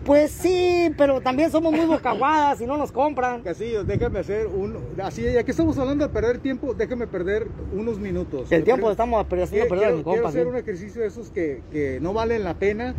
Pues 0.05 0.29
sí, 0.31 0.91
pero 0.97 1.19
también 1.19 1.49
somos 1.49 1.71
muy 1.73 1.85
bocaguadas 1.87 2.61
y 2.61 2.67
no 2.67 2.77
nos 2.77 2.91
compran. 2.91 3.41
Casillo, 3.41 3.83
déjame 3.83 4.19
hacer 4.19 4.45
un... 4.45 4.77
Así, 5.01 5.23
ya 5.23 5.43
que 5.43 5.49
estamos 5.49 5.75
hablando 5.79 6.05
de 6.07 6.13
perder 6.13 6.37
tiempo, 6.37 6.75
déjame 6.75 7.07
perder 7.07 7.47
unos 7.73 7.97
minutos. 7.99 8.51
El 8.51 8.63
tiempo 8.63 8.91
estamos 8.91 9.25
haciendo 9.25 9.49
quiero, 9.49 9.69
perder 9.69 9.87
quiero- 9.95 10.03
quiero 10.11 10.27
hacer 10.27 10.45
un 10.47 10.57
ejercicio 10.57 11.01
de 11.01 11.07
esos 11.07 11.31
que, 11.31 11.63
que 11.71 11.99
no 12.01 12.13
valen 12.13 12.43
la 12.43 12.53
pena, 12.53 12.93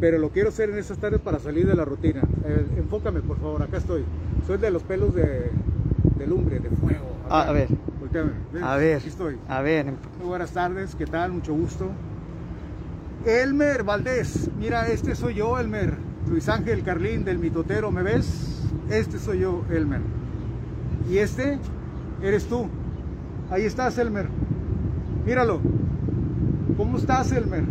pero 0.00 0.18
lo 0.18 0.28
quiero 0.30 0.50
hacer 0.50 0.68
en 0.68 0.76
estas 0.78 0.98
tardes 0.98 1.20
para 1.20 1.38
salir 1.38 1.66
de 1.66 1.74
la 1.74 1.86
rutina. 1.86 2.20
Eh, 2.44 2.66
enfócame, 2.76 3.22
por 3.22 3.40
favor, 3.40 3.62
acá 3.62 3.78
estoy. 3.78 4.04
Soy 4.46 4.58
de 4.58 4.70
los 4.70 4.82
pelos 4.82 5.14
de, 5.14 5.50
de 6.18 6.26
lumbre, 6.26 6.58
de 6.60 6.68
fuego. 6.68 7.06
Ah, 7.30 7.42
a 7.48 7.52
ver. 7.52 7.68
A 8.62 8.76
ver, 8.76 8.96
Aquí 8.98 9.08
estoy. 9.08 9.38
a 9.48 9.62
ver. 9.62 9.86
Muy 9.86 10.26
buenas 10.26 10.50
tardes, 10.50 10.94
¿qué 10.94 11.06
tal? 11.06 11.32
Mucho 11.32 11.54
gusto. 11.54 11.86
Elmer 13.24 13.82
Valdés, 13.82 14.50
mira, 14.58 14.88
este 14.88 15.14
soy 15.14 15.34
yo, 15.36 15.58
Elmer. 15.58 16.09
Luis 16.30 16.48
Ángel 16.48 16.84
Carlín 16.84 17.24
del 17.24 17.40
Mitotero, 17.40 17.90
¿me 17.90 18.04
ves? 18.04 18.62
Este 18.88 19.18
soy 19.18 19.40
yo, 19.40 19.64
Elmer. 19.68 20.00
Y 21.10 21.18
este 21.18 21.58
eres 22.22 22.46
tú. 22.46 22.68
Ahí 23.50 23.64
estás, 23.64 23.98
Elmer. 23.98 24.28
Míralo. 25.26 25.60
¿Cómo 26.76 26.98
estás, 26.98 27.32
Elmer? 27.32 27.64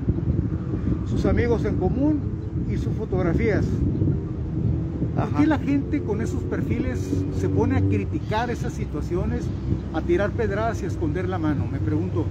Sus 1.06 1.26
amigos 1.26 1.64
en 1.64 1.78
común 1.78 2.20
y 2.70 2.76
sus 2.76 2.94
fotografías. 2.96 3.66
¿Por 5.16 5.24
Ajá. 5.24 5.38
qué 5.40 5.48
la 5.48 5.58
gente 5.58 6.02
con 6.02 6.20
esos 6.20 6.44
perfiles 6.44 7.00
se 7.40 7.48
pone 7.48 7.78
a 7.78 7.82
criticar 7.82 8.50
esas 8.50 8.74
situaciones, 8.74 9.46
a 9.94 10.02
tirar 10.02 10.32
pedradas 10.32 10.82
y 10.82 10.86
a 10.86 10.90
esconder 10.90 11.30
la 11.30 11.40
mano? 11.40 11.66
Me 11.66 11.80
pregunto, 11.80 12.26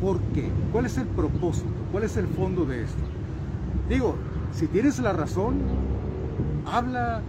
¿por 0.00 0.20
qué? 0.32 0.48
¿Cuál 0.72 0.86
es 0.86 0.96
el 0.96 1.06
propósito? 1.06 1.68
¿Cuál 1.92 2.04
es 2.04 2.16
el 2.16 2.26
fondo 2.28 2.64
de 2.64 2.82
esto? 2.82 3.02
Digo, 3.90 4.16
si 4.56 4.66
tienes 4.68 4.98
la 5.00 5.12
razón, 5.12 5.56
habla, 6.72 7.20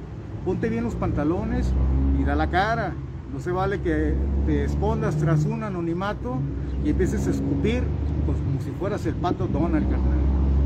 ponte 0.45 0.69
bien 0.69 0.85
los 0.85 0.95
pantalones 0.95 1.73
y 2.17 2.23
da 2.23 2.35
la 2.35 2.47
cara. 2.49 2.93
No 3.33 3.41
se 3.41 3.51
vale 3.51 3.81
que 3.81 4.15
te 4.45 4.63
escondas 4.63 5.17
tras 5.17 5.43
un 5.43 5.63
anonimato 5.63 6.37
y 6.85 6.91
empieces 6.91 7.27
a 7.27 7.31
escupir 7.31 7.83
pues, 8.25 8.37
como 8.37 8.61
si 8.61 8.71
fueras 8.79 9.05
el 9.05 9.15
pato 9.15 9.45
Donald, 9.47 9.89
carnal. 9.89 10.19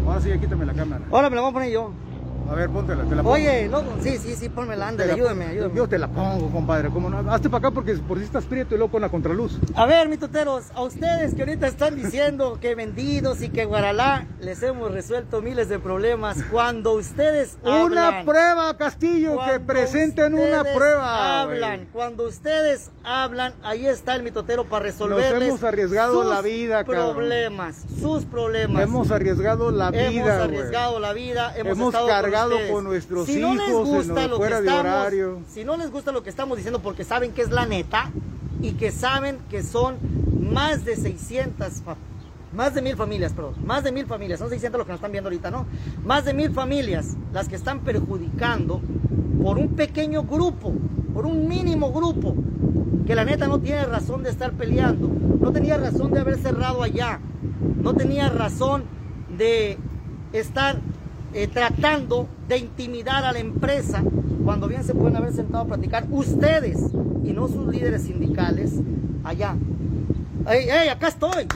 Ahora 0.05 0.21
sí, 0.21 0.29
quítame 0.39 0.65
la 0.65 0.73
cámara. 0.73 1.03
Ahora 1.11 1.29
me 1.31 1.35
la 1.35 1.41
voy 1.41 1.49
a 1.49 1.53
poner 1.53 1.71
yo. 1.71 1.91
A 2.51 2.53
ver, 2.53 2.69
póntela, 2.69 3.05
te 3.05 3.15
la 3.15 3.23
pongo. 3.23 3.33
Oye, 3.35 3.69
loco, 3.69 3.93
sí, 4.01 4.17
sí, 4.17 4.35
sí, 4.35 4.49
pónmela, 4.49 4.89
ándale, 4.89 5.13
ayúdame, 5.13 5.45
ayúdame. 5.45 5.73
Yo 5.73 5.87
te 5.87 5.97
la 5.97 6.09
pongo, 6.09 6.51
compadre. 6.51 6.89
¿Cómo 6.89 7.09
no? 7.09 7.31
Hazte 7.31 7.49
para 7.49 7.59
acá 7.59 7.71
porque 7.71 7.93
por 7.93 8.17
si 8.17 8.25
estás 8.25 8.43
prieto 8.43 8.75
y 8.75 8.77
luego 8.77 8.91
con 8.91 9.01
la 9.01 9.07
contraluz. 9.07 9.57
A 9.73 9.85
ver, 9.85 10.09
mitoteros, 10.09 10.65
a 10.75 10.81
ustedes 10.81 11.33
que 11.33 11.43
ahorita 11.43 11.67
están 11.67 11.95
diciendo 11.95 12.57
que 12.59 12.75
vendidos 12.75 13.41
y 13.41 13.47
que 13.47 13.63
Guaralá 13.63 14.27
les 14.41 14.61
hemos 14.63 14.91
resuelto 14.91 15.41
miles 15.41 15.69
de 15.69 15.79
problemas 15.79 16.43
cuando 16.51 16.91
ustedes 16.91 17.57
Una 17.63 17.83
hablan, 17.83 18.25
prueba, 18.25 18.77
Castillo, 18.77 19.37
que 19.49 19.61
presenten 19.61 20.33
una 20.33 20.63
prueba. 20.63 21.41
Hablan, 21.43 21.87
cuando 21.93 22.27
ustedes 22.27 22.91
hablan, 23.05 23.53
ahí 23.63 23.87
está 23.87 24.13
el 24.15 24.23
mitotero 24.23 24.65
para 24.65 24.83
resolverles 24.83 25.47
hemos 25.47 25.63
arriesgado 25.63 26.23
sus 26.23 26.29
la 26.29 26.41
vida, 26.41 26.83
cabrón. 26.83 27.15
problemas, 27.15 27.85
sus 28.01 28.25
problemas. 28.25 28.83
Hemos 28.83 29.09
arriesgado 29.09 29.71
la 29.71 29.89
vida, 29.89 30.09
Hemos 30.09 30.29
arriesgado 30.29 30.99
la 30.99 31.13
vida, 31.13 31.53
hemos, 31.55 31.77
Hemos 31.77 31.87
estado 31.93 32.07
cargado 32.07 32.40
con, 32.43 32.51
ustedes. 32.53 32.71
con 32.71 32.83
nuestros 32.85 33.25
si 33.27 33.39
no 33.41 33.53
les 33.55 33.71
gusta 33.73 34.27
lo- 34.27 34.37
fuera 34.37 34.57
que 34.57 34.61
de 34.63 34.67
estamos, 34.69 34.91
horario. 35.01 35.39
si 35.47 35.63
no 35.63 35.77
les 35.77 35.91
gusta 35.91 36.11
lo 36.11 36.23
que 36.23 36.29
estamos 36.29 36.57
diciendo 36.57 36.79
porque 36.81 37.03
saben 37.03 37.31
que 37.31 37.41
es 37.41 37.51
la 37.51 37.65
neta 37.65 38.09
y 38.61 38.73
que 38.73 38.91
saben 38.91 39.37
que 39.49 39.63
son 39.63 39.95
más 40.51 40.85
de 40.85 40.95
600 40.95 41.81
fa- 41.83 41.95
más 42.53 42.73
de 42.75 42.81
mil 42.81 42.95
familias, 42.97 43.31
perdón, 43.31 43.53
más 43.65 43.83
de 43.83 43.91
mil 43.93 44.05
familias, 44.05 44.39
son 44.39 44.49
600 44.49 44.77
los 44.79 44.85
que 44.85 44.91
nos 44.91 44.97
están 44.97 45.11
viendo 45.13 45.29
ahorita, 45.29 45.51
¿no? 45.51 45.65
Más 46.05 46.25
de 46.25 46.33
mil 46.33 46.51
familias 46.51 47.15
las 47.33 47.47
que 47.47 47.55
están 47.55 47.79
perjudicando 47.79 48.81
por 49.41 49.57
un 49.57 49.69
pequeño 49.69 50.23
grupo, 50.23 50.73
por 51.13 51.25
un 51.25 51.47
mínimo 51.47 51.93
grupo, 51.93 52.35
que 53.07 53.15
la 53.15 53.23
neta 53.25 53.47
no 53.47 53.59
tiene 53.59 53.85
razón 53.85 54.21
de 54.23 54.29
estar 54.31 54.51
peleando, 54.51 55.07
no 55.39 55.51
tenía 55.53 55.77
razón 55.77 56.11
de 56.11 56.19
haber 56.19 56.37
cerrado 56.37 56.83
allá, 56.83 57.19
no 57.81 57.93
tenía 57.93 58.27
razón 58.29 58.83
de 59.37 59.77
estar 60.33 60.77
eh, 61.33 61.47
tratando 61.47 62.27
de 62.47 62.57
intimidar 62.57 63.23
a 63.25 63.31
la 63.31 63.39
empresa 63.39 64.03
cuando 64.43 64.67
bien 64.67 64.83
se 64.83 64.93
pueden 64.93 65.15
haber 65.15 65.33
sentado 65.33 65.63
a 65.63 65.67
platicar 65.67 66.05
ustedes 66.11 66.79
y 67.23 67.31
no 67.31 67.47
sus 67.47 67.67
líderes 67.67 68.03
sindicales 68.03 68.73
allá. 69.23 69.55
¡Ey, 70.49 70.89
acá 70.89 71.07
estoy! 71.07 71.47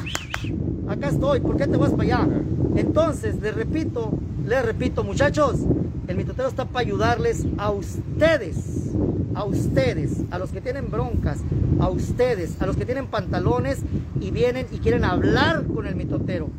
Acá 0.87 1.09
estoy, 1.09 1.39
¿por 1.39 1.57
qué 1.57 1.65
te 1.65 1.77
vas 1.77 1.91
para 1.91 2.03
allá? 2.03 2.27
Entonces, 2.75 3.41
les 3.41 3.55
repito, 3.55 4.11
les 4.45 4.63
repito, 4.63 5.03
muchachos, 5.03 5.65
El 6.07 6.17
mitotero 6.17 6.47
está 6.47 6.65
para 6.65 6.85
ayudarles 6.85 7.47
a 7.57 7.71
ustedes, 7.71 8.91
a 9.33 9.43
ustedes, 9.43 10.21
a 10.29 10.37
los 10.37 10.51
que 10.51 10.61
tienen 10.61 10.91
broncas, 10.91 11.39
a 11.79 11.89
ustedes, 11.89 12.61
a 12.61 12.67
los 12.67 12.77
que 12.77 12.85
tienen 12.85 13.07
pantalones 13.07 13.79
y 14.21 14.29
vienen 14.29 14.67
y 14.71 14.77
quieren 14.77 15.03
hablar 15.03 15.65
con 15.65 15.87
el 15.87 15.95
mitotero. 15.95 16.49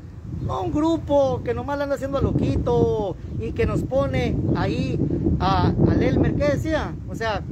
No 0.47 0.63
un 0.63 0.73
grupo 0.73 1.43
que 1.45 1.55
nomás 1.55 1.77
le 1.79 1.85
anda 1.85 1.97
haciendo 1.97 2.19
a 2.19 2.23
loquito 2.23 3.17
y 3.41 3.53
que 3.53 3.67
nos 3.67 3.83
pone 3.83 4.37
ahí 4.55 4.99
a, 5.41 5.69
al 5.91 6.03
Elmer, 6.03 6.35
¿qué 6.35 6.45
decía? 6.55 6.93
O 7.09 7.15
sea, 7.15 7.43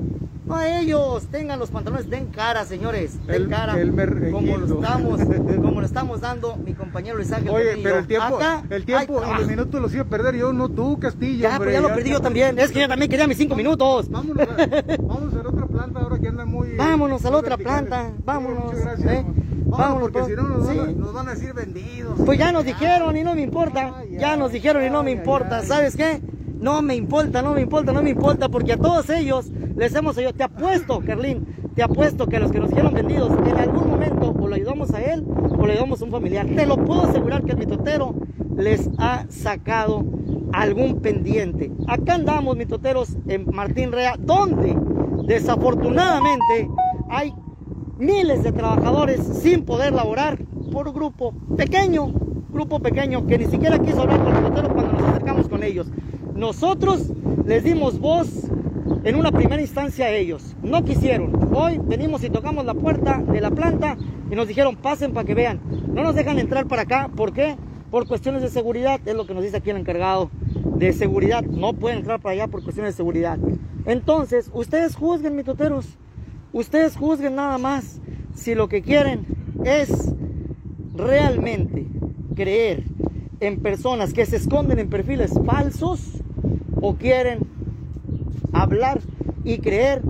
no 0.47 0.57
a 0.57 0.79
ellos, 0.79 1.27
tengan 1.29 1.59
los 1.59 1.71
pantalones, 1.71 2.09
den 2.11 2.27
cara, 2.27 2.65
señores, 2.67 3.19
den 3.27 3.43
El- 3.45 3.49
cara, 3.49 3.81
Elmer 3.81 4.31
como 4.31 4.59
lo 4.59 4.67
estamos, 4.81 5.21
como 5.63 5.81
lo 5.81 5.87
estamos 5.87 6.21
dando 6.21 6.57
mi 6.57 6.75
compañero 6.75 7.17
Luis 7.17 7.33
Ángel. 7.33 7.51
Oye, 7.51 7.79
pero 7.83 7.99
el 7.99 8.07
tiempo, 8.07 8.37
Acá, 8.37 8.63
el 8.71 8.85
tiempo 8.85 9.23
ay, 9.25 9.33
y 9.35 9.39
los 9.41 9.49
minutos 9.49 9.81
los 9.81 9.95
iba 9.95 10.03
a 10.03 10.07
perder 10.07 10.37
yo, 10.37 10.53
no 10.53 10.69
tú, 10.69 10.99
Castillo. 11.01 11.41
ya, 11.43 11.55
hombre, 11.57 11.71
pues 11.71 11.75
ya 11.75 11.81
lo 11.89 11.95
perdí 11.95 12.11
yo 12.11 12.21
también, 12.21 12.59
es 12.59 12.71
que 12.71 12.81
yo 12.81 12.89
también 12.89 13.11
quería 13.11 13.27
mis 13.27 13.39
cinco 13.39 13.57
minutos. 13.57 14.09
Vámonos 14.11 14.47
a, 14.47 14.57
vámonos 15.03 15.35
a 15.35 15.43
la 15.43 15.49
otra 15.49 15.67
planta 15.67 16.01
ahora 16.01 16.19
que 16.19 16.29
anda 16.29 16.45
muy. 16.45 16.69
Vámonos 16.77 17.25
a 17.25 17.31
la 17.31 17.37
otra 17.39 17.57
planta, 17.57 18.11
Sí, 18.15 18.23
vámonos, 18.25 18.65
muchas 18.67 18.81
gracias. 18.83 19.13
¿eh? 19.13 19.25
Vámonos, 19.65 19.79
Vámonos, 19.79 20.03
porque 20.03 20.19
pues. 20.19 20.27
si 20.29 20.37
no 20.37 20.43
nos, 20.49 20.67
van 20.67 20.79
a, 20.79 20.85
Sí. 20.87 20.95
nos 20.97 21.13
van 21.15 21.29
a 21.29 21.31
decir 21.33 21.53
vendidos. 21.55 22.21
Pues 22.25 22.39
ya 22.39 22.53
nos 22.53 22.65
dijeron 22.65 23.17
y 23.17 23.25
no 23.25 23.35
me 23.35 23.43
importa. 23.43 23.95
Ay, 23.99 24.17
Ya 24.19 24.37
nos 24.37 24.53
dijeron 24.53 24.85
y 24.85 24.91
no 24.91 25.03
me 25.03 25.11
ay, 25.11 25.17
importa. 25.17 25.59
ay. 25.59 25.67
¿Sabes 25.67 25.97
qué? 25.97 26.21
No 26.61 26.81
me 26.83 26.95
importa, 26.95 27.43
no 27.43 27.53
me 27.55 27.61
importa, 27.61 27.93
no 27.93 28.03
me 28.03 28.11
importa, 28.11 28.49
porque 28.49 28.73
a 28.73 28.77
todos 28.77 29.11
ellos 29.11 29.51
les 29.77 29.95
hemos 29.95 30.17
ayudado. 30.17 30.37
Te 30.37 30.45
apuesto, 30.45 31.01
Carlín, 31.05 31.47
te 31.75 31.83
apuesto 31.83 32.27
que 32.27 32.37
a 32.37 32.41
los 32.41 32.51
que 32.53 32.61
nos 32.61 32.71
dijeron 32.71 32.95
vendidos, 32.95 33.31
en 33.47 33.57
algún 33.59 33.91
momento 33.91 34.31
o 34.39 34.49
lo 34.49 34.55
ayudamos 34.55 34.93
a 34.95 35.03
él 35.03 35.25
o 35.59 35.67
le 35.67 35.73
ayudamos 35.73 36.01
a 36.01 36.05
un 36.05 36.11
familiar. 36.11 36.47
Te 36.47 36.65
lo 36.67 36.77
puedo 36.77 37.03
asegurar 37.05 37.43
que 37.45 37.53
el 37.53 37.59
mitotero 37.59 38.15
les 38.57 38.89
ha 38.99 39.27
sacado 39.29 40.05
algún 40.53 41.01
pendiente. 41.01 41.73
Acá 41.89 42.15
andamos, 42.15 42.57
mitoteros, 42.57 43.17
en 43.27 43.47
Martín 43.53 43.91
Rea, 43.93 44.15
donde 44.19 44.77
desafortunadamente 45.27 46.69
hay 47.11 47.35
miles 47.99 48.43
de 48.43 48.53
trabajadores 48.53 49.21
sin 49.21 49.65
poder 49.65 49.93
laborar 49.93 50.39
por 50.73 50.93
grupo 50.93 51.35
pequeño, 51.57 52.13
grupo 52.51 52.81
pequeño 52.81 53.27
que 53.27 53.39
ni 53.39 53.47
siquiera 53.47 53.79
quiso 53.79 54.03
hablar 54.03 54.23
con 54.23 54.33
los 54.33 54.43
peloteros 54.43 54.73
cuando 54.73 54.93
nos 54.93 55.03
acercamos 55.03 55.49
con 55.49 55.63
ellos. 55.63 55.87
Nosotros 56.35 57.13
les 57.47 57.63
dimos 57.65 57.99
voz 57.99 58.51
en 59.05 59.17
una 59.17 59.31
primera 59.31 59.61
instancia 59.61 60.07
a 60.07 60.11
ellos. 60.11 60.57
No 60.63 60.85
quisieron. 60.85 61.55
Hoy 61.55 61.79
venimos 61.79 62.25
y 62.25 62.31
tocamos 62.31 62.65
la 62.65 62.75
puerta 62.75 63.23
de 63.27 63.41
la 63.41 63.51
planta 63.51 63.97
y 64.31 64.35
nos 64.35 64.49
dijeron 64.49 64.77
pasen 64.77 65.13
para 65.13 65.27
que 65.27 65.35
vean. 65.35 65.61
No 65.93 66.03
nos 66.03 66.15
dejan 66.15 66.39
entrar 66.39 66.67
para 66.67 66.83
acá. 66.83 67.11
¿Por 67.15 67.33
qué? 67.33 67.57
Por 67.91 68.07
cuestiones 68.07 68.43
de 68.43 68.49
seguridad. 68.49 69.01
Es 69.07 69.15
lo 69.15 69.27
que 69.27 69.35
nos 69.35 69.43
dice 69.43 69.59
aquí 69.59 69.71
el 69.71 69.77
encargado 69.77 70.31
de 70.77 70.93
seguridad. 70.93 71.43
No 71.45 71.73
pueden 71.73 71.99
entrar 71.99 72.21
para 72.21 72.33
allá 72.33 72.49
por 72.49 72.63
cuestiones 72.63 72.95
de 72.95 72.97
seguridad. 72.97 73.39
Entonces, 73.87 74.51
ustedes 74.53 74.97
juzguen, 74.97 75.37
mitoteros. 75.37 75.99
Ustedes 76.55 76.97
juzguen 76.97 77.35
nada 77.35 77.59
más 77.59 78.01
si 78.33 78.55
lo 78.55 78.69
que 78.69 78.81
quieren 78.81 79.27
es 79.65 79.91
realmente 80.95 81.85
creer 82.37 82.85
en 83.41 83.61
personas 83.61 84.13
que 84.13 84.25
se 84.25 84.37
esconden 84.37 84.79
en 84.79 84.89
perfiles 84.89 85.33
falsos 85.45 86.23
o 86.81 86.95
quieren 86.95 87.41
hablar 88.53 89.01
y 89.43 89.59
creer 89.59 90.03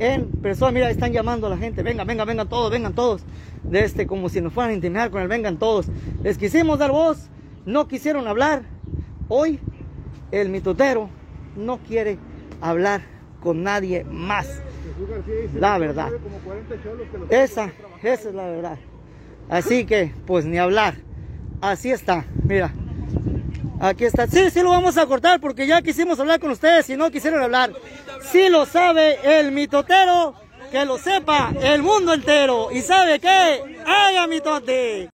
en 0.00 0.26
personas. 0.42 0.74
Mira, 0.74 0.90
están 0.90 1.12
llamando 1.12 1.46
a 1.46 1.50
la 1.50 1.56
gente. 1.56 1.84
Venga, 1.84 2.02
venga, 2.02 2.24
vengan 2.24 2.48
todos, 2.48 2.68
vengan 2.68 2.92
todos. 2.92 3.22
De 3.62 3.84
este, 3.84 4.08
como 4.08 4.28
si 4.28 4.40
nos 4.40 4.52
fueran 4.52 4.72
a 4.72 4.74
intimidar 4.74 5.12
con 5.12 5.22
el 5.22 5.28
vengan 5.28 5.56
todos. 5.56 5.86
Les 6.24 6.36
quisimos 6.36 6.80
dar 6.80 6.90
voz, 6.90 7.30
no 7.64 7.86
quisieron 7.86 8.26
hablar. 8.26 8.64
Hoy 9.28 9.60
el 10.32 10.48
mitotero 10.48 11.10
no 11.56 11.78
quiere 11.78 12.18
hablar 12.60 13.02
con 13.40 13.62
nadie 13.62 14.02
más. 14.02 14.64
Jesús 14.96 15.10
García 15.10 15.34
dice 15.42 15.60
La 15.60 15.78
verdad. 15.78 16.08
tiene 16.08 16.22
como 16.22 16.38
40 16.38 16.82
cholos 16.82 17.06
que 17.10 17.18
los 17.18 17.30
Esa, 17.30 17.72
esa 18.02 18.28
es 18.28 18.34
la 18.34 18.46
verdad. 18.46 18.78
Así 19.48 19.84
que, 19.84 20.12
pues 20.26 20.44
ni 20.44 20.58
hablar. 20.58 20.94
Así 21.60 21.90
está, 21.90 22.24
mira. 22.42 22.72
Aquí 23.80 24.04
está. 24.04 24.26
Sí, 24.26 24.50
sí 24.50 24.62
lo 24.62 24.70
vamos 24.70 24.96
a 24.96 25.06
cortar 25.06 25.40
porque 25.40 25.66
ya 25.66 25.82
quisimos 25.82 26.18
hablar 26.18 26.40
con 26.40 26.50
ustedes 26.50 26.88
y 26.88 26.96
no 26.96 27.10
quisieron 27.10 27.42
hablar. 27.42 27.72
Sí 28.22 28.48
lo 28.48 28.64
sabe 28.64 29.40
el 29.40 29.52
mitotero, 29.52 30.34
que 30.70 30.84
lo 30.84 30.98
sepa 30.98 31.52
el 31.60 31.82
mundo 31.82 32.14
entero. 32.14 32.72
¿Y 32.72 32.80
sabe 32.80 33.20
qué? 33.20 33.62
¡Haga 33.86 34.26
mitote! 34.26 35.10